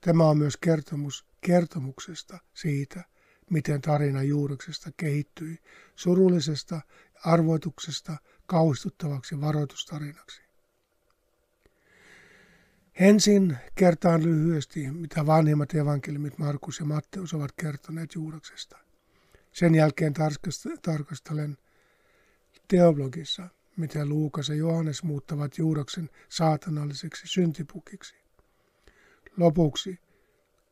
Tämä 0.00 0.24
on 0.24 0.38
myös 0.38 0.56
kertomus 0.56 1.26
kertomuksesta 1.40 2.38
siitä, 2.54 3.04
miten 3.50 3.80
tarina 3.80 4.22
Juudaksesta 4.22 4.90
kehittyi 4.96 5.58
surullisesta 5.94 6.80
arvoituksesta 7.24 8.16
kauhistuttavaksi 8.46 9.40
varoitustarinaksi. 9.40 10.42
Ensin 13.00 13.56
kertaan 13.74 14.22
lyhyesti, 14.22 14.90
mitä 14.90 15.26
vanhimmat 15.26 15.74
evankeliumit 15.74 16.38
Markus 16.38 16.78
ja 16.78 16.84
Matteus 16.86 17.34
ovat 17.34 17.52
kertoneet 17.52 18.14
Juudaksesta. 18.14 18.78
Sen 19.52 19.74
jälkeen 19.74 20.14
tarkastelen 20.82 21.58
teologissa, 22.68 23.48
miten 23.76 24.08
Luukas 24.08 24.48
ja 24.48 24.54
Johannes 24.54 25.02
muuttavat 25.02 25.58
Juudaksen 25.58 26.10
saatanalliseksi 26.28 27.26
syntipukiksi. 27.26 28.14
Lopuksi 29.36 29.98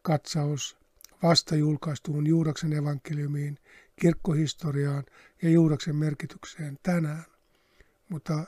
katsaus 0.03 0.77
vasta 1.23 1.57
julkaistuun 1.57 2.27
Juudaksen 2.27 2.73
evankeliumiin, 2.73 3.59
kirkkohistoriaan 4.01 5.05
ja 5.43 5.51
Juudaksen 5.51 5.97
merkitykseen 5.97 6.79
tänään, 6.83 7.25
mutta 8.15 8.45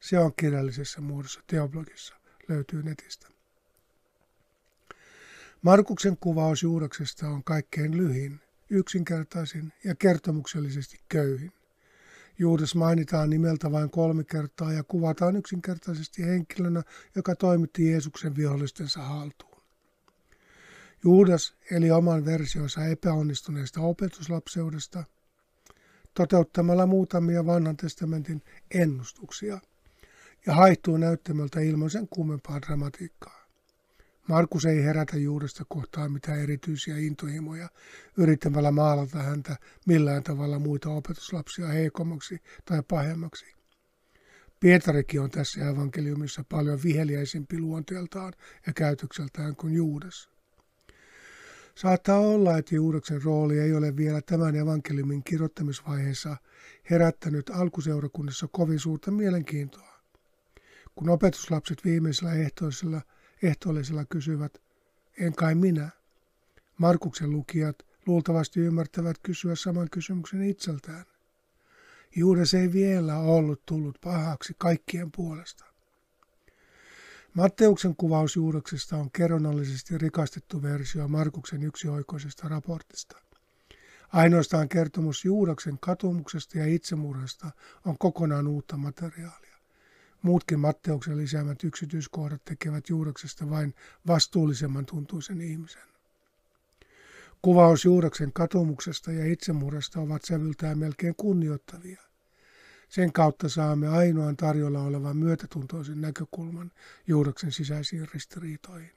se 0.00 0.18
on 0.18 0.32
kirjallisessa 0.36 1.00
muodossa 1.00 1.40
teoblogissa, 1.46 2.14
löytyy 2.48 2.82
netistä. 2.82 3.28
Markuksen 5.62 6.16
kuvaus 6.16 6.62
Juudaksesta 6.62 7.28
on 7.28 7.44
kaikkein 7.44 7.96
lyhin, 7.96 8.40
yksinkertaisin 8.70 9.72
ja 9.84 9.94
kertomuksellisesti 9.94 11.00
köyhin. 11.08 11.52
Juudas 12.38 12.74
mainitaan 12.74 13.30
nimeltä 13.30 13.72
vain 13.72 13.90
kolme 13.90 14.24
kertaa 14.24 14.72
ja 14.72 14.84
kuvataan 14.84 15.36
yksinkertaisesti 15.36 16.22
henkilönä, 16.22 16.82
joka 17.14 17.36
toimitti 17.36 17.90
Jeesuksen 17.90 18.36
vihollistensa 18.36 19.00
haltuun. 19.00 19.62
Juudas 21.04 21.54
eli 21.70 21.90
oman 21.90 22.24
versionsa 22.24 22.84
epäonnistuneesta 22.84 23.80
opetuslapseudesta 23.80 25.04
toteuttamalla 26.14 26.86
muutamia 26.86 27.46
vanhan 27.46 27.76
testamentin 27.76 28.42
ennustuksia 28.74 29.60
ja 30.46 30.54
haihtuu 30.54 30.96
näyttämöltä 30.96 31.60
ilman 31.60 31.90
sen 31.90 32.08
kummempaa 32.08 32.62
dramatiikkaa. 32.62 33.44
Markus 34.28 34.64
ei 34.66 34.84
herätä 34.84 35.16
Juudasta 35.16 35.64
kohtaan 35.68 36.12
mitään 36.12 36.40
erityisiä 36.40 36.96
intohimoja 36.98 37.68
yrittämällä 38.16 38.70
maalata 38.70 39.18
häntä 39.18 39.56
millään 39.86 40.22
tavalla 40.22 40.58
muita 40.58 40.90
opetuslapsia 40.90 41.68
heikommaksi 41.68 42.38
tai 42.64 42.82
pahemmaksi. 42.88 43.54
Pietarikin 44.60 45.20
on 45.20 45.30
tässä 45.30 45.68
evankeliumissa 45.68 46.44
paljon 46.48 46.82
viheliäisempi 46.82 47.58
luonteeltaan 47.58 48.32
ja 48.66 48.72
käytökseltään 48.72 49.56
kuin 49.56 49.74
Juudas. 49.74 50.33
Saattaa 51.74 52.18
olla, 52.18 52.58
että 52.58 52.74
Juudaksen 52.74 53.22
rooli 53.22 53.58
ei 53.58 53.74
ole 53.74 53.96
vielä 53.96 54.20
tämän 54.22 54.56
evankeliumin 54.56 55.24
kirjoittamisvaiheessa 55.24 56.36
herättänyt 56.90 57.50
alkuseurakunnassa 57.50 58.48
kovin 58.52 58.78
suurta 58.78 59.10
mielenkiintoa. 59.10 60.00
Kun 60.94 61.08
opetuslapset 61.08 61.84
viimeisellä 61.84 62.34
ehtoisella, 62.34 63.00
ehtoollisella 63.42 64.04
kysyvät, 64.04 64.62
en 65.20 65.34
kai 65.34 65.54
minä, 65.54 65.90
Markuksen 66.78 67.30
lukijat 67.30 67.76
luultavasti 68.06 68.60
ymmärtävät 68.60 69.18
kysyä 69.22 69.54
saman 69.54 69.90
kysymyksen 69.90 70.42
itseltään. 70.42 71.04
Juudas 72.16 72.54
ei 72.54 72.72
vielä 72.72 73.18
ollut 73.18 73.62
tullut 73.66 73.98
pahaksi 74.00 74.54
kaikkien 74.58 75.12
puolesta. 75.16 75.73
Matteuksen 77.34 77.96
kuvaus 77.96 78.36
Juudaksesta 78.36 78.96
on 78.96 79.10
kerronnallisesti 79.10 79.98
rikastettu 79.98 80.62
versio 80.62 81.08
Markuksen 81.08 81.62
yksioikoisesta 81.62 82.48
raportista. 82.48 83.16
Ainoastaan 84.12 84.68
kertomus 84.68 85.24
Juudaksen 85.24 85.78
katumuksesta 85.80 86.58
ja 86.58 86.66
itsemurhasta 86.66 87.50
on 87.86 87.98
kokonaan 87.98 88.46
uutta 88.46 88.76
materiaalia. 88.76 89.58
Muutkin 90.22 90.60
Matteuksen 90.60 91.16
lisäämät 91.16 91.64
yksityiskohdat 91.64 92.44
tekevät 92.44 92.88
Juudaksesta 92.88 93.50
vain 93.50 93.74
vastuullisemman 94.06 94.86
tuntuisen 94.86 95.40
ihmisen. 95.40 95.88
Kuvaus 97.42 97.84
Juudaksen 97.84 98.32
katumuksesta 98.32 99.12
ja 99.12 99.32
itsemurhasta 99.32 100.00
ovat 100.00 100.24
sävyltään 100.24 100.78
melkein 100.78 101.14
kunnioittavia– 101.16 102.02
sen 102.94 103.12
kautta 103.12 103.48
saamme 103.48 103.88
ainoan 103.88 104.36
tarjolla 104.36 104.80
olevan 104.80 105.16
myötätuntoisen 105.16 106.00
näkökulman 106.00 106.70
Juudaksen 107.06 107.52
sisäisiin 107.52 108.08
ristiriitoihin. 108.14 108.92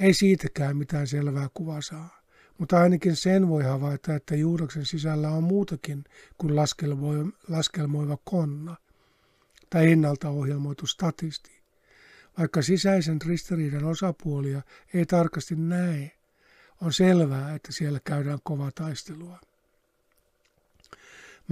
Ei 0.00 0.14
siitäkään 0.14 0.76
mitään 0.76 1.06
selvää 1.06 1.48
kuvaa 1.54 1.82
saa, 1.82 2.22
mutta 2.58 2.78
ainakin 2.78 3.16
sen 3.16 3.48
voi 3.48 3.62
havaita, 3.62 4.14
että 4.14 4.36
Juudaksen 4.36 4.86
sisällä 4.86 5.30
on 5.30 5.44
muutakin 5.44 6.04
kuin 6.38 6.56
laskelmoiva 7.48 8.18
konna 8.24 8.76
tai 9.70 9.92
ennalta 9.92 10.28
ohjelmoitu 10.28 10.86
statisti. 10.86 11.62
Vaikka 12.38 12.62
sisäisen 12.62 13.18
ristiriidan 13.26 13.84
osapuolia 13.84 14.62
ei 14.94 15.06
tarkasti 15.06 15.56
näe, 15.56 16.10
on 16.80 16.92
selvää, 16.92 17.54
että 17.54 17.72
siellä 17.72 18.00
käydään 18.04 18.38
kovaa 18.44 18.70
taistelua. 18.74 19.40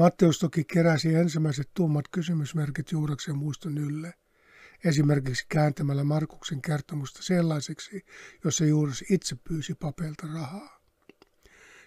Matteus 0.01 0.39
toki 0.39 0.65
keräsi 0.65 1.15
ensimmäiset 1.15 1.71
tummat 1.75 2.05
kysymysmerkit 2.09 2.93
Juudaksen 2.93 3.37
muiston 3.37 3.79
ylle, 3.79 4.15
esimerkiksi 4.85 5.47
kääntämällä 5.49 6.05
Markuksen 6.05 6.63
kertomusta 6.63 7.23
sellaiseksi, 7.23 8.07
jossa 8.45 8.65
Juudas 8.65 9.05
itse 9.11 9.37
pyysi 9.49 9.75
papeilta 9.75 10.27
rahaa. 10.35 10.81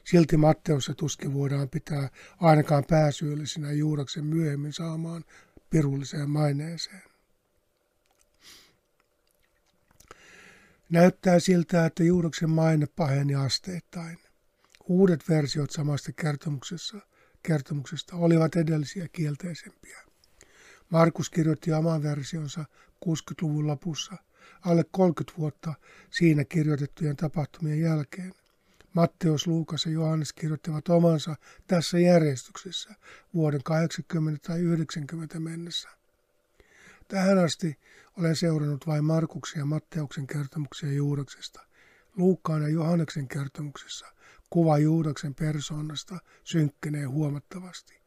Silti 0.03 0.37
Matteussa 0.37 0.93
tuskin 0.93 1.33
voidaan 1.33 1.69
pitää 1.69 2.09
ainakaan 2.39 2.83
pääsyyllisinä 2.89 3.71
Juudaksen 3.71 4.25
myöhemmin 4.25 4.73
saamaan 4.73 5.23
pirulliseen 5.69 6.29
maineeseen. 6.29 7.03
Näyttää 10.89 11.39
siltä, 11.39 11.85
että 11.85 12.03
Juudaksen 12.03 12.49
maine 12.49 12.85
paheni 12.95 13.35
asteittain. 13.35 14.17
Uudet 14.87 15.29
versiot 15.29 15.71
samasta 15.71 16.11
kertomuksessa, 16.11 16.97
kertomuksesta 17.43 18.15
olivat 18.15 18.55
edellisiä 18.55 19.07
kielteisempiä. 19.07 19.99
Markus 20.89 21.29
kirjoitti 21.29 21.73
oman 21.73 22.03
versionsa 22.03 22.65
60-luvun 23.05 23.67
lopussa, 23.67 24.17
alle 24.65 24.85
30 24.91 25.37
vuotta 25.37 25.73
siinä 26.11 26.43
kirjoitettujen 26.45 27.15
tapahtumien 27.15 27.81
jälkeen. 27.81 28.33
Matteus, 28.93 29.47
Luukas 29.47 29.85
ja 29.85 29.91
Johannes 29.91 30.33
kirjoittivat 30.33 30.89
omansa 30.89 31.35
tässä 31.67 31.99
järjestyksessä 31.99 32.95
vuoden 33.33 33.63
80 33.63 34.47
tai 34.47 34.59
90 34.59 35.39
mennessä. 35.39 35.89
Tähän 37.07 37.37
asti 37.37 37.79
olen 38.17 38.35
seurannut 38.35 38.87
vain 38.87 39.05
Markuksen 39.05 39.59
ja 39.59 39.65
Matteuksen 39.65 40.27
kertomuksia 40.27 40.91
Juudaksesta. 40.91 41.61
Luukkaan 42.17 42.61
ja 42.61 42.69
Johanneksen 42.69 43.27
kertomuksessa 43.27 44.12
kuva 44.53 44.77
Juudaksen 44.77 45.35
persoonasta 45.35 46.17
synkkenee 46.43 47.05
huomattavasti. 47.05 48.01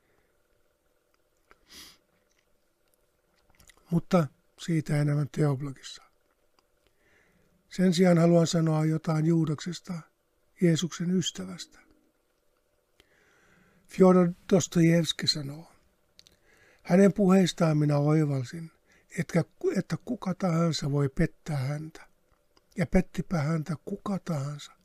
Mutta 3.91 4.27
siitä 4.59 4.97
enemmän 5.01 5.29
teoblogissa. 5.33 6.03
Sen 7.69 7.95
sijaan 7.95 8.19
haluan 8.19 8.47
sanoa 8.47 8.85
jotain 8.85 9.27
Juudaksesta, 9.27 10.01
Jeesuksen 10.61 11.11
ystävästä. 11.11 11.79
Fyodor 13.89 14.33
Dostojevski 14.53 15.27
sanoo, 15.27 15.73
hänen 16.83 17.13
puheistaan 17.13 17.79
minä 17.79 17.99
oivalsin, 17.99 18.71
että, 19.19 19.45
että 19.77 19.97
kuka 20.05 20.35
tahansa 20.35 20.91
voi 20.93 21.09
pettää 21.09 21.57
häntä. 21.57 22.09
Ja 22.77 22.87
pettipä 22.87 23.39
häntä 23.39 23.77
kuka 23.85 24.19
tahansa. 24.19 24.76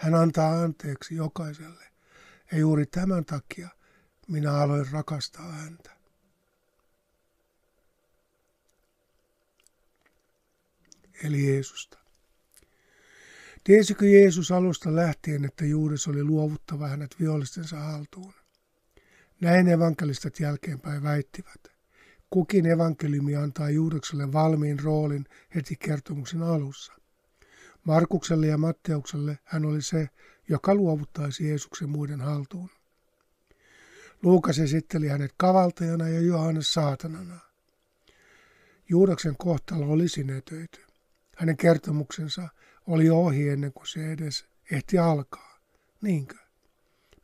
Hän 0.00 0.14
antaa 0.14 0.62
anteeksi 0.62 1.14
jokaiselle. 1.14 1.84
Ja 2.52 2.58
juuri 2.58 2.86
tämän 2.86 3.24
takia 3.24 3.68
minä 4.28 4.52
aloin 4.52 4.86
rakastaa 4.90 5.52
häntä. 5.52 5.90
Eli 11.24 11.48
Jeesusta. 11.48 11.98
Tiesikö 13.64 14.06
Jeesus 14.06 14.52
alusta 14.52 14.96
lähtien, 14.96 15.44
että 15.44 15.64
Juudas 15.64 16.08
oli 16.08 16.24
luovuttava 16.24 16.88
hänet 16.88 17.20
vihollistensa 17.20 17.76
haltuun? 17.76 18.34
Näin 19.40 19.68
evankelistat 19.68 20.40
jälkeenpäin 20.40 21.02
väittivät. 21.02 21.60
Kukin 22.30 22.66
evankeliumi 22.66 23.36
antaa 23.36 23.70
Juudakselle 23.70 24.32
valmiin 24.32 24.80
roolin 24.80 25.24
heti 25.54 25.76
kertomuksen 25.76 26.42
alussa. 26.42 26.99
Markukselle 27.84 28.46
ja 28.46 28.58
Matteukselle 28.58 29.38
hän 29.44 29.64
oli 29.64 29.82
se, 29.82 30.08
joka 30.48 30.74
luovuttaisi 30.74 31.48
Jeesuksen 31.48 31.88
muiden 31.88 32.20
haltuun. 32.20 32.70
Luukas 34.22 34.58
esitteli 34.58 35.08
hänet 35.08 35.34
kavaltajana 35.36 36.08
ja 36.08 36.20
Johannes 36.20 36.72
saatanana. 36.72 37.38
Juudaksen 38.88 39.36
kohtalo 39.36 39.86
oli 39.86 40.08
sinetöity. 40.08 40.80
Hänen 41.36 41.56
kertomuksensa 41.56 42.48
oli 42.86 43.10
ohi 43.10 43.48
ennen 43.48 43.72
kuin 43.72 43.86
se 43.86 44.12
edes 44.12 44.46
ehti 44.70 44.98
alkaa. 44.98 45.58
Niinkö? 46.02 46.36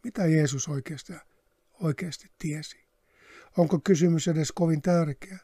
Mitä 0.04 0.26
Jeesus 0.26 0.68
oikeasti, 0.68 1.12
oikeasti 1.80 2.30
tiesi? 2.38 2.86
Onko 3.56 3.80
kysymys 3.84 4.28
edes 4.28 4.52
kovin 4.52 4.82
tärkeä? 4.82 5.38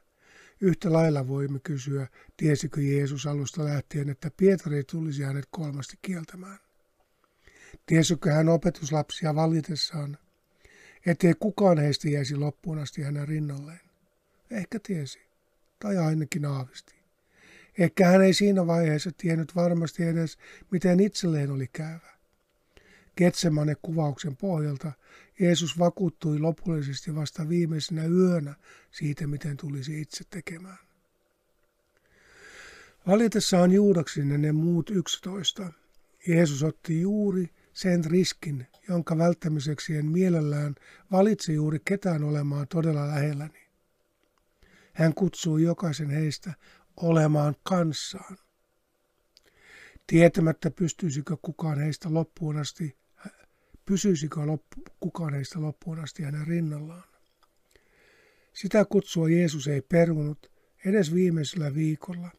Yhtä 0.62 0.92
lailla 0.92 1.28
voimme 1.28 1.58
kysyä, 1.58 2.06
tiesikö 2.36 2.80
Jeesus 2.80 3.26
alusta 3.26 3.64
lähtien, 3.64 4.08
että 4.08 4.30
Pietari 4.36 4.84
tulisi 4.84 5.22
hänet 5.22 5.46
kolmasti 5.50 5.96
kieltämään. 6.02 6.58
Tiesikö 7.86 8.32
hän 8.32 8.48
opetuslapsia 8.48 9.34
valitessaan, 9.34 10.18
ettei 11.06 11.34
kukaan 11.38 11.78
heistä 11.78 12.08
jäisi 12.08 12.36
loppuun 12.36 12.78
asti 12.78 13.02
hänen 13.02 13.28
rinnalleen? 13.28 13.80
Ehkä 14.50 14.78
tiesi, 14.82 15.18
tai 15.78 15.98
ainakin 15.98 16.44
aavisti. 16.44 16.94
Ehkä 17.78 18.06
hän 18.06 18.22
ei 18.22 18.34
siinä 18.34 18.66
vaiheessa 18.66 19.10
tiennyt 19.16 19.56
varmasti 19.56 20.04
edes, 20.04 20.38
miten 20.70 21.00
itselleen 21.00 21.50
oli 21.50 21.68
käyvä. 21.72 22.12
Getsemane 23.16 23.74
kuvauksen 23.82 24.36
pohjalta 24.36 24.92
Jeesus 25.40 25.78
vakuuttui 25.78 26.38
lopullisesti 26.38 27.14
vasta 27.14 27.48
viimeisenä 27.48 28.04
yönä 28.04 28.54
siitä, 28.90 29.26
miten 29.26 29.56
tulisi 29.56 30.00
itse 30.00 30.24
tekemään. 30.30 30.78
Valitessaan 33.06 33.72
Juudaksin 33.72 34.42
ne 34.42 34.52
muut 34.52 34.90
yksitoista, 34.90 35.72
Jeesus 36.28 36.62
otti 36.62 37.00
juuri 37.00 37.50
sen 37.72 38.04
riskin, 38.04 38.66
jonka 38.88 39.18
välttämiseksi 39.18 39.96
en 39.96 40.06
mielellään 40.06 40.74
valitse 41.12 41.52
juuri 41.52 41.78
ketään 41.84 42.24
olemaan 42.24 42.68
todella 42.68 43.08
lähelläni. 43.08 43.62
Hän 44.92 45.14
kutsuu 45.14 45.58
jokaisen 45.58 46.10
heistä 46.10 46.52
olemaan 46.96 47.54
kanssaan. 47.62 48.38
Tietämättä 50.06 50.70
pystyisikö 50.70 51.36
kukaan 51.42 51.78
heistä 51.78 52.14
loppuun 52.14 52.56
asti, 52.56 52.96
pysyisikö 53.92 54.40
loppu, 54.40 54.82
kukaan 55.00 55.34
heistä 55.34 55.60
loppuun 55.60 55.98
asti 55.98 56.22
hänen 56.22 56.46
rinnallaan. 56.46 57.04
Sitä 58.52 58.84
kutsua 58.84 59.28
Jeesus 59.28 59.68
ei 59.68 59.82
perunut 59.82 60.50
edes 60.84 61.14
viimeisellä 61.14 61.74
viikolla, 61.74 62.30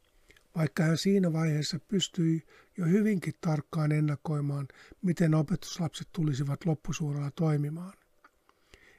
vaikka 0.55 0.83
hän 0.83 0.97
siinä 0.97 1.33
vaiheessa 1.33 1.79
pystyi 1.87 2.43
jo 2.77 2.85
hyvinkin 2.85 3.33
tarkkaan 3.41 3.91
ennakoimaan, 3.91 4.67
miten 5.01 5.35
opetuslapset 5.35 6.07
tulisivat 6.11 6.65
loppusuoralla 6.65 7.31
toimimaan. 7.31 7.93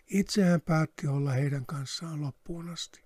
Itse 0.07 0.45
hän 0.45 0.61
päätti 0.61 1.07
olla 1.07 1.31
heidän 1.31 1.67
kanssaan 1.67 2.21
loppuun 2.21 2.69
asti. 2.69 3.05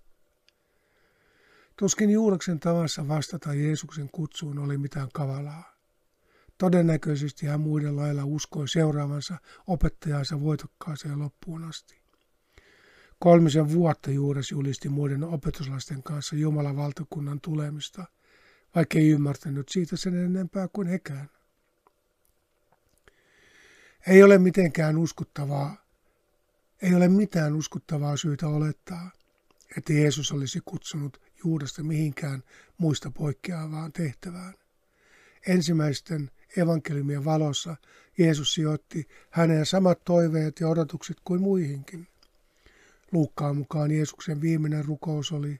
Tuskin 1.75 2.09
Juureksen 2.09 2.59
tavassa 2.59 3.07
vastata 3.07 3.53
Jeesuksen 3.53 4.09
kutsuun 4.11 4.59
oli 4.59 4.77
mitään 4.77 5.09
kavalaa. 5.13 5.78
Todennäköisesti 6.59 7.45
hän 7.45 7.61
muiden 7.61 7.95
lailla 7.95 8.25
uskoi 8.25 8.67
seuraavansa 8.67 9.37
opettajansa 9.67 10.41
voitokkaaseen 10.41 11.19
loppuun 11.19 11.63
asti. 11.63 12.01
Kolmisen 13.19 13.73
vuotta 13.73 14.11
Juudas 14.11 14.51
julisti 14.51 14.89
muiden 14.89 15.23
opetuslasten 15.23 16.03
kanssa 16.03 16.35
Jumalan 16.35 16.75
valtakunnan 16.75 17.41
tulemista, 17.41 18.05
vaikka 18.75 18.97
ei 18.97 19.09
ymmärtänyt 19.09 19.69
siitä 19.69 19.97
sen 19.97 20.15
enempää 20.15 20.67
kuin 20.73 20.87
hekään. 20.87 21.29
Ei 24.07 24.23
ole 24.23 24.37
mitenkään 24.37 24.97
uskottavaa, 24.97 25.85
ei 26.81 26.95
ole 26.95 27.07
mitään 27.07 27.55
uskottavaa 27.55 28.17
syytä 28.17 28.47
olettaa, 28.47 29.11
että 29.77 29.93
Jeesus 29.93 30.31
olisi 30.31 30.59
kutsunut 30.65 31.21
Juudasta 31.43 31.83
mihinkään 31.83 32.43
muista 32.77 33.11
poikkeavaan 33.11 33.91
tehtävään. 33.91 34.53
Ensimmäisten 35.47 36.31
evankeliumien 36.57 37.25
valossa 37.25 37.75
Jeesus 38.17 38.53
sijoitti 38.53 39.07
hänen 39.29 39.65
samat 39.65 40.03
toiveet 40.03 40.59
ja 40.59 40.67
odotukset 40.67 41.17
kuin 41.23 41.41
muihinkin. 41.41 42.07
Luukkaan 43.11 43.57
mukaan 43.57 43.91
Jeesuksen 43.91 44.41
viimeinen 44.41 44.85
rukous 44.85 45.31
oli, 45.31 45.59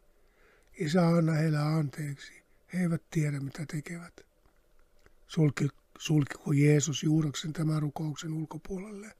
Isä 0.79 1.07
anna 1.07 1.31
heille 1.31 1.57
anteeksi, 1.57 2.33
he 2.73 2.81
eivät 2.81 3.01
tiedä 3.11 3.39
mitä 3.39 3.65
tekevät. 3.65 4.13
Sulki, 5.27 5.67
sulkiko 5.97 6.51
Jeesus 6.51 7.03
juuraksen 7.03 7.53
tämän 7.53 7.81
rukouksen 7.81 8.33
ulkopuolelle 8.33 9.11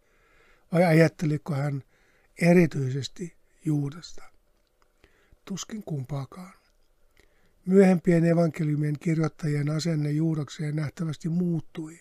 vai 0.72 0.84
ajatteliko 0.84 1.54
hän 1.54 1.84
erityisesti 2.42 3.34
Juudasta? 3.66 4.24
tuskin 5.50 5.84
kumpaakaan. 5.84 6.59
Myöhempien 7.70 8.26
evankeliumien 8.26 9.00
kirjoittajien 9.00 9.70
asenne 9.70 10.12
juurakseen 10.12 10.76
nähtävästi 10.76 11.30
muuttui, 11.30 12.00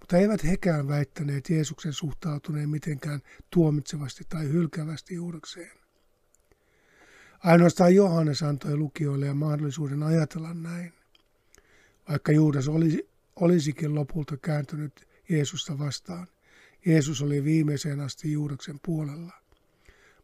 mutta 0.00 0.16
eivät 0.16 0.44
hekään 0.44 0.88
väittäneet 0.88 1.50
Jeesuksen 1.50 1.92
suhtautuneen 1.92 2.68
mitenkään 2.68 3.20
tuomitsevasti 3.50 4.24
tai 4.28 4.48
hylkävästi 4.48 5.14
juurakseen. 5.14 5.70
Ainoastaan 7.38 7.94
Johannes 7.94 8.42
antoi 8.42 8.76
lukijoille 8.76 9.34
mahdollisuuden 9.34 10.02
ajatella 10.02 10.54
näin. 10.54 10.92
Vaikka 12.08 12.32
Juudas 12.32 12.68
olisi, 12.68 13.08
olisikin 13.36 13.94
lopulta 13.94 14.36
kääntynyt 14.36 15.08
Jeesusta 15.28 15.78
vastaan, 15.78 16.26
Jeesus 16.86 17.22
oli 17.22 17.44
viimeiseen 17.44 18.00
asti 18.00 18.32
Juudaksen 18.32 18.80
puolella. 18.84 19.32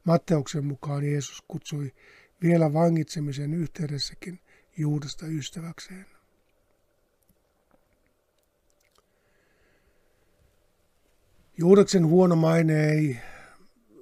Matteuksen 0.04 0.64
mukaan 0.64 1.04
Jeesus 1.04 1.42
kutsui 1.48 1.92
vielä 2.42 2.72
vangitsemisen 2.72 3.54
yhteydessäkin 3.54 4.40
Juudasta 4.76 5.26
ystäväkseen. 5.26 6.06
Juudaksen 11.56 12.06
huono 12.06 12.36
maine 12.36 12.90
ei 12.90 13.16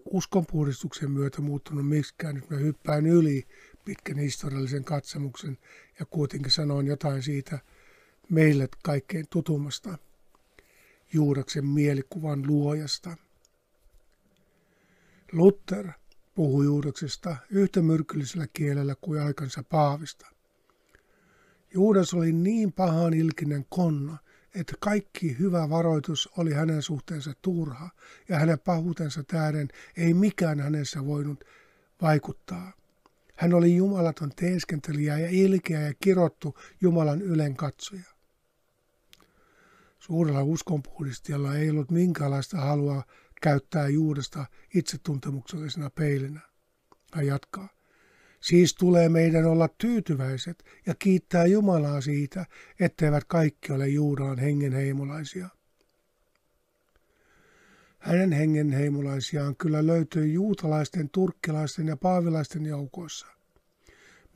uskonpuhdistuksen 0.05 1.11
myötä 1.11 1.41
muuttunut 1.41 1.89
miksikään. 1.89 2.35
Nyt 2.35 2.51
mä 2.51 2.57
hyppään 2.57 3.07
yli 3.07 3.47
pitkän 3.85 4.19
historiallisen 4.19 4.85
katsomuksen 4.85 5.59
ja 5.99 6.07
kuitenkin 6.07 6.51
sanoin 6.51 6.87
jotain 6.87 7.23
siitä, 7.23 7.59
meille 8.31 8.69
kaikkein 8.83 9.27
tutummasta 9.31 9.99
Juudaksen 11.13 11.67
mielikuvan 11.67 12.47
luojasta. 12.47 13.17
Luther 15.33 15.89
puhui 16.39 16.65
Juudaksesta 16.65 17.37
yhtä 17.51 17.83
myrkyllisellä 17.83 18.47
kielellä 18.53 18.95
kuin 19.01 19.21
aikansa 19.21 19.63
Paavista. 19.63 20.27
Juudas 21.75 22.15
oli 22.15 22.33
niin 22.33 22.73
pahan 22.73 23.15
ilkinen 23.15 23.67
konna, 23.69 24.19
että 24.55 24.73
kaikki 24.81 25.39
hyvä 25.39 25.71
varoitus 25.71 26.29
oli 26.37 26.53
hänen 26.53 26.83
suhteensa 26.83 27.33
turha 27.43 27.91
ja 28.29 28.39
hänen 28.39 28.59
pahuutensa 28.59 29.23
tähden 29.23 29.69
ei 29.97 30.15
mikään 30.15 30.61
hänessä 30.61 31.07
voinut 31.07 31.45
vaikuttaa. 32.03 32.73
Hän 33.37 33.55
oli 33.55 33.77
jumalaton 33.77 34.33
teeskentelijä 34.37 35.19
ja 35.19 35.29
ilkeä 35.31 35.81
ja 35.81 35.95
kirottu 36.01 36.59
Jumalan 36.81 37.23
ylen 37.23 37.57
katsoja. 37.57 38.15
Suurella 39.99 40.43
uskonpuhdistijalla 40.43 41.55
ei 41.55 41.71
ollut 41.71 41.91
minkäänlaista 41.91 42.57
halua 42.57 43.03
käyttää 43.41 43.89
juudesta 43.89 44.47
itsetuntemuksellisena 44.75 45.91
peilinä. 45.91 46.41
Hän 47.13 47.27
jatkaa. 47.27 47.69
Siis 48.41 48.75
tulee 48.75 49.09
meidän 49.09 49.45
olla 49.45 49.69
tyytyväiset 49.79 50.65
ja 50.87 50.95
kiittää 50.99 51.47
Jumalaa 51.47 52.01
siitä, 52.01 52.47
etteivät 52.81 53.25
kaikki 53.25 53.73
ole 53.73 53.89
Juudaan 53.89 54.39
hengenheimolaisia. 54.39 55.49
Hänen 57.99 58.33
hengenheimolaisiaan 58.33 59.57
kyllä 59.57 59.87
löytyi 59.87 60.33
juutalaisten, 60.33 61.11
turkkilaisten 61.11 61.87
ja 61.87 61.97
paavilaisten 61.97 62.67
joukossa. 62.67 63.27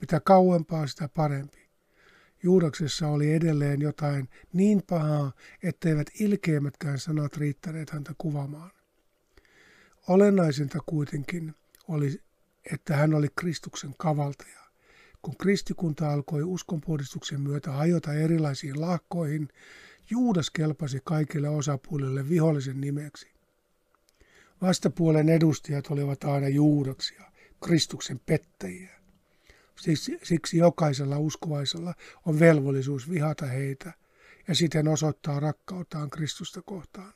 Mitä 0.01 0.21
kauempaa, 0.21 0.87
sitä 0.87 1.09
parempi. 1.09 1.59
Juudaksessa 2.43 3.09
oli 3.09 3.33
edelleen 3.33 3.81
jotain 3.81 4.29
niin 4.53 4.83
pahaa, 4.87 5.33
etteivät 5.63 6.07
ilkeimmätkään 6.21 6.99
sanat 6.99 7.37
riittäneet 7.37 7.91
häntä 7.91 8.13
kuvamaan. 8.19 8.71
Olennaisinta 10.09 10.79
kuitenkin 10.87 11.55
oli, 11.89 12.21
että 12.73 12.97
hän 12.97 13.15
oli 13.15 13.29
Kristuksen 13.37 13.95
kavaltaja. 13.99 14.63
Kun 15.23 15.37
kristikunta 15.37 16.13
alkoi 16.13 16.43
uskonpuhdistuksen 16.43 17.41
myötä 17.41 17.73
hajota 17.73 18.13
erilaisiin 18.13 18.81
lahkoihin, 18.81 19.49
Juudas 20.11 20.51
kelpasi 20.51 21.01
kaikille 21.05 21.49
osapuolille 21.49 22.29
vihollisen 22.29 22.81
nimeksi. 22.81 23.29
Vastapuolen 24.63 25.29
edustajat 25.29 25.87
olivat 25.91 26.25
aina 26.25 26.49
Juudaksia, 26.49 27.23
Kristuksen 27.65 28.21
pettäjiä. 28.27 29.01
Siksi, 29.77 30.19
siksi 30.23 30.57
jokaisella 30.57 31.19
uskovaisella 31.19 31.95
on 32.27 32.41
velvollisuus 32.41 33.11
vihata 33.11 33.47
heitä 33.47 33.93
ja 34.49 34.55
siten 34.55 34.89
osoittaa 34.89 35.41
rakkauttaan 35.41 36.11
Kristusta 36.11 36.63
kohtaan. 36.63 37.13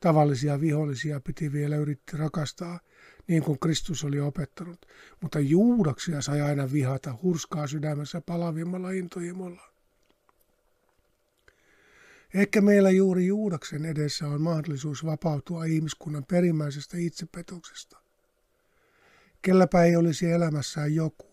Tavallisia 0.00 0.60
vihollisia 0.60 1.20
piti 1.20 1.52
vielä 1.52 1.76
yritti 1.76 2.16
rakastaa, 2.16 2.80
niin 3.28 3.42
kuin 3.42 3.58
Kristus 3.58 4.04
oli 4.04 4.20
opettanut, 4.20 4.86
mutta 5.20 5.40
juudaksia 5.40 6.20
sai 6.22 6.40
aina 6.40 6.72
vihata 6.72 7.18
hurskaa 7.22 7.66
sydämessä 7.66 8.20
palavimmalla 8.20 8.90
intohimolla. 8.90 9.76
Ehkä 12.34 12.60
meillä 12.60 12.90
juuri 12.90 13.26
Juudaksen 13.26 13.84
edessä 13.84 14.28
on 14.28 14.42
mahdollisuus 14.42 15.04
vapautua 15.04 15.64
ihmiskunnan 15.64 16.24
perimmäisestä 16.24 16.96
itsepetoksesta. 16.96 17.98
Kelläpä 19.42 19.84
ei 19.84 19.96
olisi 19.96 20.30
elämässään 20.30 20.94
joku, 20.94 21.26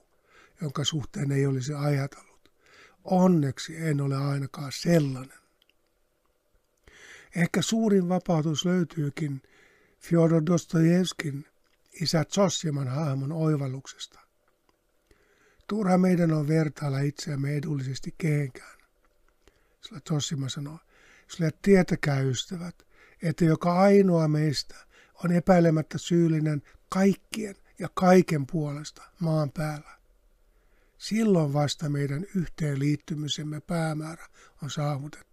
jonka 0.61 0.83
suhteen 0.83 1.31
ei 1.31 1.45
olisi 1.45 1.73
ajatellut. 1.73 2.51
Onneksi 3.03 3.77
en 3.77 4.01
ole 4.01 4.15
ainakaan 4.15 4.71
sellainen. 4.71 5.42
Ehkä 7.35 7.61
suurin 7.61 8.09
vapautus 8.09 8.65
löytyykin 8.65 9.41
Fyodor 9.99 10.45
Dostojevskin 10.45 11.45
isä 12.01 12.25
Zossiman 12.33 12.87
hahmon 12.87 13.31
oivalluksesta. 13.31 14.19
Turha 15.67 15.97
meidän 15.97 16.33
on 16.33 16.47
vertailla 16.47 16.99
itseämme 16.99 17.55
edullisesti 17.55 18.15
kehenkään. 18.17 18.77
Sillä 19.81 20.01
Zossima 20.09 20.49
sanoo, 20.49 20.79
sillä 21.27 21.51
tietäkää 21.61 22.19
ystävät, 22.19 22.75
että 23.21 23.45
joka 23.45 23.79
ainoa 23.79 24.27
meistä 24.27 24.75
on 25.23 25.31
epäilemättä 25.31 25.97
syyllinen 25.97 26.61
kaikkien 26.89 27.55
ja 27.79 27.89
kaiken 27.93 28.47
puolesta 28.47 29.03
maan 29.19 29.51
päällä. 29.51 29.97
Silloin 30.97 31.53
vasta 31.53 31.89
meidän 31.89 32.25
yhteenliittymisemme 32.35 33.61
päämäärä 33.61 34.27
on 34.63 34.69
saavutettu. 34.69 35.32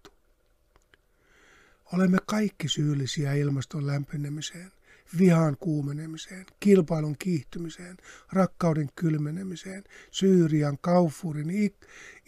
Olemme 1.93 2.19
kaikki 2.27 2.69
syyllisiä 2.69 3.35
ilmaston 3.35 3.87
lämpenemiseen, 3.87 4.73
vihan 5.19 5.57
kuumenemiseen, 5.57 6.47
kilpailun 6.61 7.17
kiihtymiseen, 7.19 7.97
rakkauden 8.33 8.89
kylmenemiseen, 8.95 9.85
Syyrian, 10.11 10.79
Kaufurin, 10.81 11.75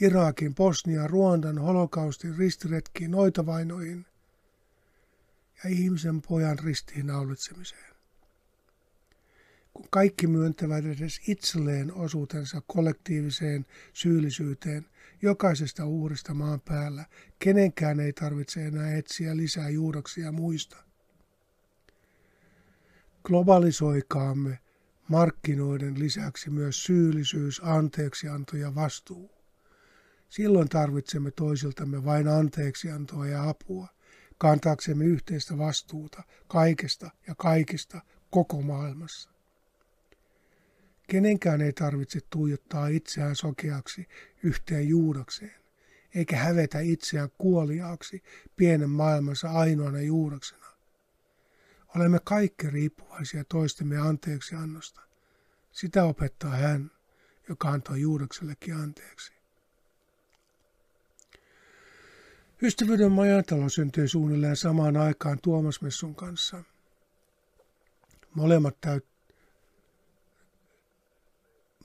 Irakin, 0.01 0.55
Bosnian, 0.55 1.11
Ruandan, 1.11 1.59
holokaustin, 1.59 2.39
ristiretkiin, 2.39 3.11
noitavainoihin 3.11 4.07
ja 5.65 5.71
ihmisen 5.71 6.23
pojan 6.23 6.59
ristiin 6.59 7.07
naulitsemiseen. 7.07 7.93
Kun 9.75 9.87
kaikki 9.91 10.27
myöntävät 10.27 10.85
edes 10.85 11.21
itselleen 11.29 11.95
osuutensa 11.95 12.63
kollektiiviseen 12.67 13.67
syyllisyyteen 13.93 14.87
jokaisesta 15.23 15.87
uurista 15.87 16.35
maan 16.35 16.61
päällä, 16.61 17.05
kenenkään 17.39 18.01
ei 18.01 18.13
tarvitse 18.13 18.67
enää 18.67 18.97
etsiä 18.97 19.37
lisää 19.37 19.69
juudoksia 19.69 20.33
muista– 20.33 20.77
globalisoikaamme 23.25 24.59
markkinoiden 25.09 25.99
lisäksi 25.99 26.51
myös 26.51 26.85
syyllisyys, 26.85 27.61
anteeksianto 27.65 28.57
ja 28.57 28.75
vastuu. 28.75 29.31
Silloin 30.29 30.69
tarvitsemme 30.69 31.31
toisiltamme 31.31 32.05
vain 32.05 32.29
anteeksiantoa 32.29 33.27
ja 33.27 33.49
apua, 33.49 33.89
kantaaksemme 34.39 35.05
yhteistä 35.05 35.59
vastuuta 35.59 36.23
kaikesta 36.49 37.11
ja 37.27 37.35
kaikista 37.35 38.01
koko 38.31 38.63
maailmassa. 38.63 39.32
Kenenkään 41.13 41.61
ei 41.61 41.73
tarvitse 41.73 42.21
tuijottaa 42.31 42.87
itseään 42.87 43.37
sokeaksi 43.37 44.09
yhteen 44.43 44.89
juudakseen, 44.89 45.55
eikä 46.15 46.37
hävetä 46.37 46.81
itseään 46.81 47.29
kuoliaaksi 47.39 48.23
pienen 48.57 48.91
maailmansa 48.91 49.51
ainoana 49.51 50.01
juudaksena. 50.01 50.67
Olemme 51.97 52.19
kaikki 52.25 52.71
riippuvaisia 52.71 53.45
toistemme 53.45 53.99
anteeksi 53.99 54.55
annosta. 54.55 55.01
Sitä 55.73 56.05
opettaa 56.05 56.51
hän, 56.51 56.91
joka 57.49 57.69
antoi 57.69 58.01
Juudaksellekin 58.01 58.77
anteeksi. 58.77 59.33
Ystävyyden 62.63 63.13
majatalo 63.13 63.69
syntyi 63.69 64.09
suunnilleen 64.09 64.57
samaan 64.57 64.97
aikaan 64.97 65.39
Tuomasmessun 65.43 66.15
kanssa. 66.15 66.63
Molemmat, 68.35 68.81
täyt... 68.81 69.12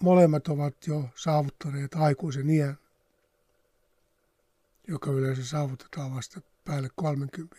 Molemmat 0.02 0.48
ovat 0.48 0.88
jo 0.88 1.10
saavuttaneet 1.16 1.96
aikuisen 1.96 2.50
iän, 2.50 2.78
joka 4.88 5.12
yleensä 5.12 5.46
saavutetaan 5.46 6.16
vasta 6.16 6.42
päälle 6.66 6.90
30. 6.96 7.58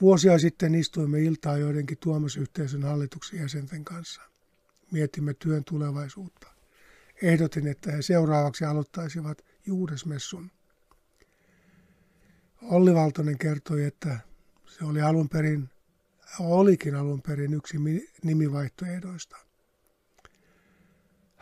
Vuosia 0.00 0.38
sitten 0.38 0.74
istuimme 0.74 1.20
iltaa 1.20 1.56
joidenkin 1.56 1.98
Tuomas-yhteisön 1.98 2.82
hallituksen 2.82 3.40
jäsenten 3.40 3.84
kanssa. 3.84 4.22
Mietimme 4.90 5.34
työn 5.34 5.64
tulevaisuutta. 5.64 6.46
Ehdotin, 7.22 7.66
että 7.66 7.92
he 7.92 8.02
seuraavaksi 8.02 8.64
aloittaisivat 8.64 9.44
Juudesmessun. 9.66 10.50
Olli 12.62 12.94
Valtonen 12.94 13.38
kertoi, 13.38 13.84
että 13.84 14.20
se 14.66 14.84
oli 14.84 15.00
alun 15.00 15.28
perin, 15.28 15.70
olikin 16.40 16.94
alun 16.94 17.22
perin 17.22 17.54
yksi 17.54 17.76
nimivaihtoehdoista. 18.22 19.51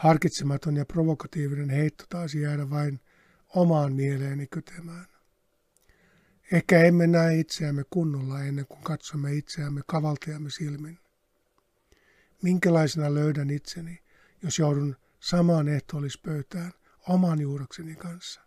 Harkitsematon 0.01 0.77
ja 0.77 0.85
provokatiivinen 0.85 1.71
heitto 1.71 2.05
taisi 2.09 2.41
jäädä 2.41 2.71
vain 2.71 3.01
omaan 3.49 3.93
mieleeni 3.93 4.47
kytemään. 4.47 5.07
Ehkä 6.53 6.83
emme 6.83 7.07
näe 7.07 7.39
itseämme 7.39 7.85
kunnolla 7.91 8.41
ennen 8.41 8.67
kuin 8.67 8.83
katsomme 8.83 9.35
itseämme 9.35 9.81
kavaltajamme 9.87 10.51
silmin. 10.51 10.99
Minkälaisena 12.43 13.15
löydän 13.15 13.51
itseni, 13.51 13.99
jos 14.43 14.59
joudun 14.59 14.97
samaan 15.21 15.69
ehtoollispöytään 15.69 16.73
oman 17.09 17.41
juurakseni 17.41 17.95
kanssa? 17.95 18.41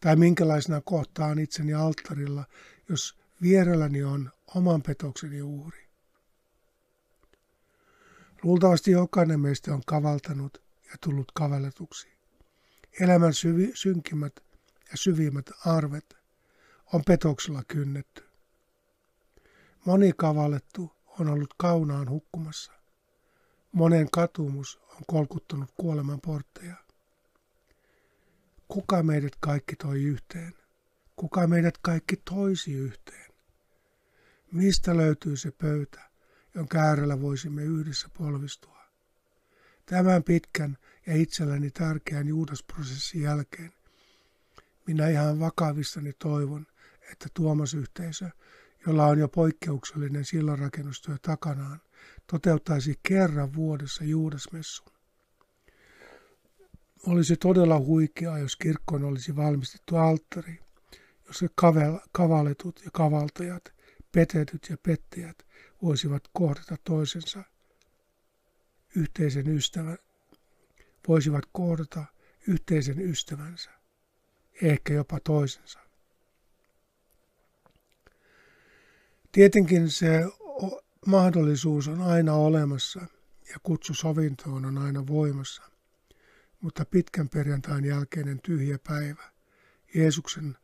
Tai 0.00 0.16
minkälaisena 0.16 0.80
kohtaan 0.80 1.38
itseni 1.38 1.74
alttarilla, 1.74 2.44
jos 2.88 3.18
vierelläni 3.42 4.02
on 4.02 4.30
oman 4.54 4.82
petokseni 4.82 5.42
uhri? 5.42 5.81
Luultavasti 8.42 8.90
jokainen 8.90 9.40
meistä 9.40 9.74
on 9.74 9.82
kavaltanut 9.86 10.62
ja 10.84 10.96
tullut 11.00 11.32
kavalletuksi. 11.34 12.08
Elämän 13.00 13.34
syvi, 13.34 13.70
synkimmät 13.74 14.32
ja 14.90 14.96
syvimmät 14.96 15.50
arvet 15.66 16.16
on 16.92 17.02
petoksella 17.06 17.62
kynnetty. 17.68 18.24
Moni 19.84 20.12
kavallettu 20.16 20.92
on 21.18 21.28
ollut 21.28 21.54
kaunaan 21.56 22.10
hukkumassa. 22.10 22.72
Monen 23.72 24.10
katumus 24.10 24.80
on 24.88 25.00
kolkuttanut 25.06 25.70
kuoleman 25.76 26.20
portteja. 26.20 26.76
Kuka 28.68 29.02
meidät 29.02 29.36
kaikki 29.40 29.76
toi 29.76 30.02
yhteen? 30.02 30.54
Kuka 31.16 31.46
meidät 31.46 31.78
kaikki 31.78 32.16
toisi 32.16 32.72
yhteen? 32.72 33.32
Mistä 34.52 34.96
löytyy 34.96 35.36
se 35.36 35.50
pöytä, 35.50 36.11
jonka 36.54 36.78
äärellä 36.78 37.20
voisimme 37.20 37.62
yhdessä 37.62 38.08
polvistua? 38.18 38.82
Tämän 39.86 40.22
pitkän 40.22 40.78
ja 41.06 41.16
itselläni 41.16 41.70
tärkeän 41.70 42.28
juudasprosessin 42.28 43.22
jälkeen 43.22 43.72
minä 44.86 45.08
ihan 45.08 45.40
vakavissani 45.40 46.12
toivon, 46.12 46.66
että 47.12 47.26
Tuomas-yhteisö, 47.34 48.30
jolla 48.86 49.06
on 49.06 49.18
jo 49.18 49.28
poikkeuksellinen 49.28 50.24
sillanrakennustyö 50.24 51.16
takanaan, 51.22 51.80
toteuttaisi 52.26 52.94
kerran 53.02 53.54
vuodessa 53.54 54.04
juudasmessun. 54.04 54.92
Olisi 57.06 57.36
todella 57.36 57.78
huikeaa, 57.78 58.38
jos 58.38 58.56
kirkkoon 58.56 59.04
olisi 59.04 59.36
valmistettu 59.36 59.96
alttari, 59.96 60.58
jossa 61.26 61.46
kavalletut 62.12 62.80
ja 62.84 62.90
kavaltajat, 62.92 63.64
petetyt 64.12 64.66
ja 64.70 64.76
pettäjät 64.82 65.46
voisivat 65.82 66.22
kohdata 66.32 66.76
toisensa 66.84 67.42
yhteisen 68.96 69.48
ystävän, 69.48 69.98
voisivat 71.08 71.44
kohdata 71.52 72.04
yhteisen 72.48 73.00
ystävänsä, 73.00 73.70
ehkä 74.62 74.94
jopa 74.94 75.20
toisensa. 75.20 75.78
Tietenkin 79.32 79.90
se 79.90 80.24
mahdollisuus 81.06 81.88
on 81.88 82.00
aina 82.00 82.34
olemassa 82.34 83.00
ja 83.48 83.56
kutsu 83.62 83.94
sovintoon 83.94 84.64
on 84.64 84.78
aina 84.78 85.06
voimassa, 85.06 85.62
mutta 86.60 86.84
pitkän 86.84 87.28
perjantain 87.28 87.84
jälkeinen 87.84 88.40
tyhjä 88.40 88.78
päivä, 88.86 89.32
Jeesuksen 89.94 90.56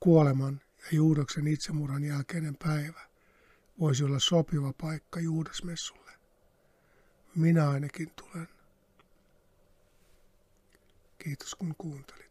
kuoleman 0.00 0.60
ja 0.78 0.88
Juudaksen 0.92 1.46
itsemurhan 1.46 2.04
jälkeinen 2.04 2.56
päivä, 2.56 3.07
voisi 3.80 4.04
olla 4.04 4.18
sopiva 4.18 4.72
paikka 4.80 5.20
Juudasmessulle. 5.20 6.12
Minä 7.36 7.70
ainakin 7.70 8.10
tulen. 8.10 8.48
Kiitos 11.18 11.54
kun 11.54 11.74
kuuntelit. 11.78 12.27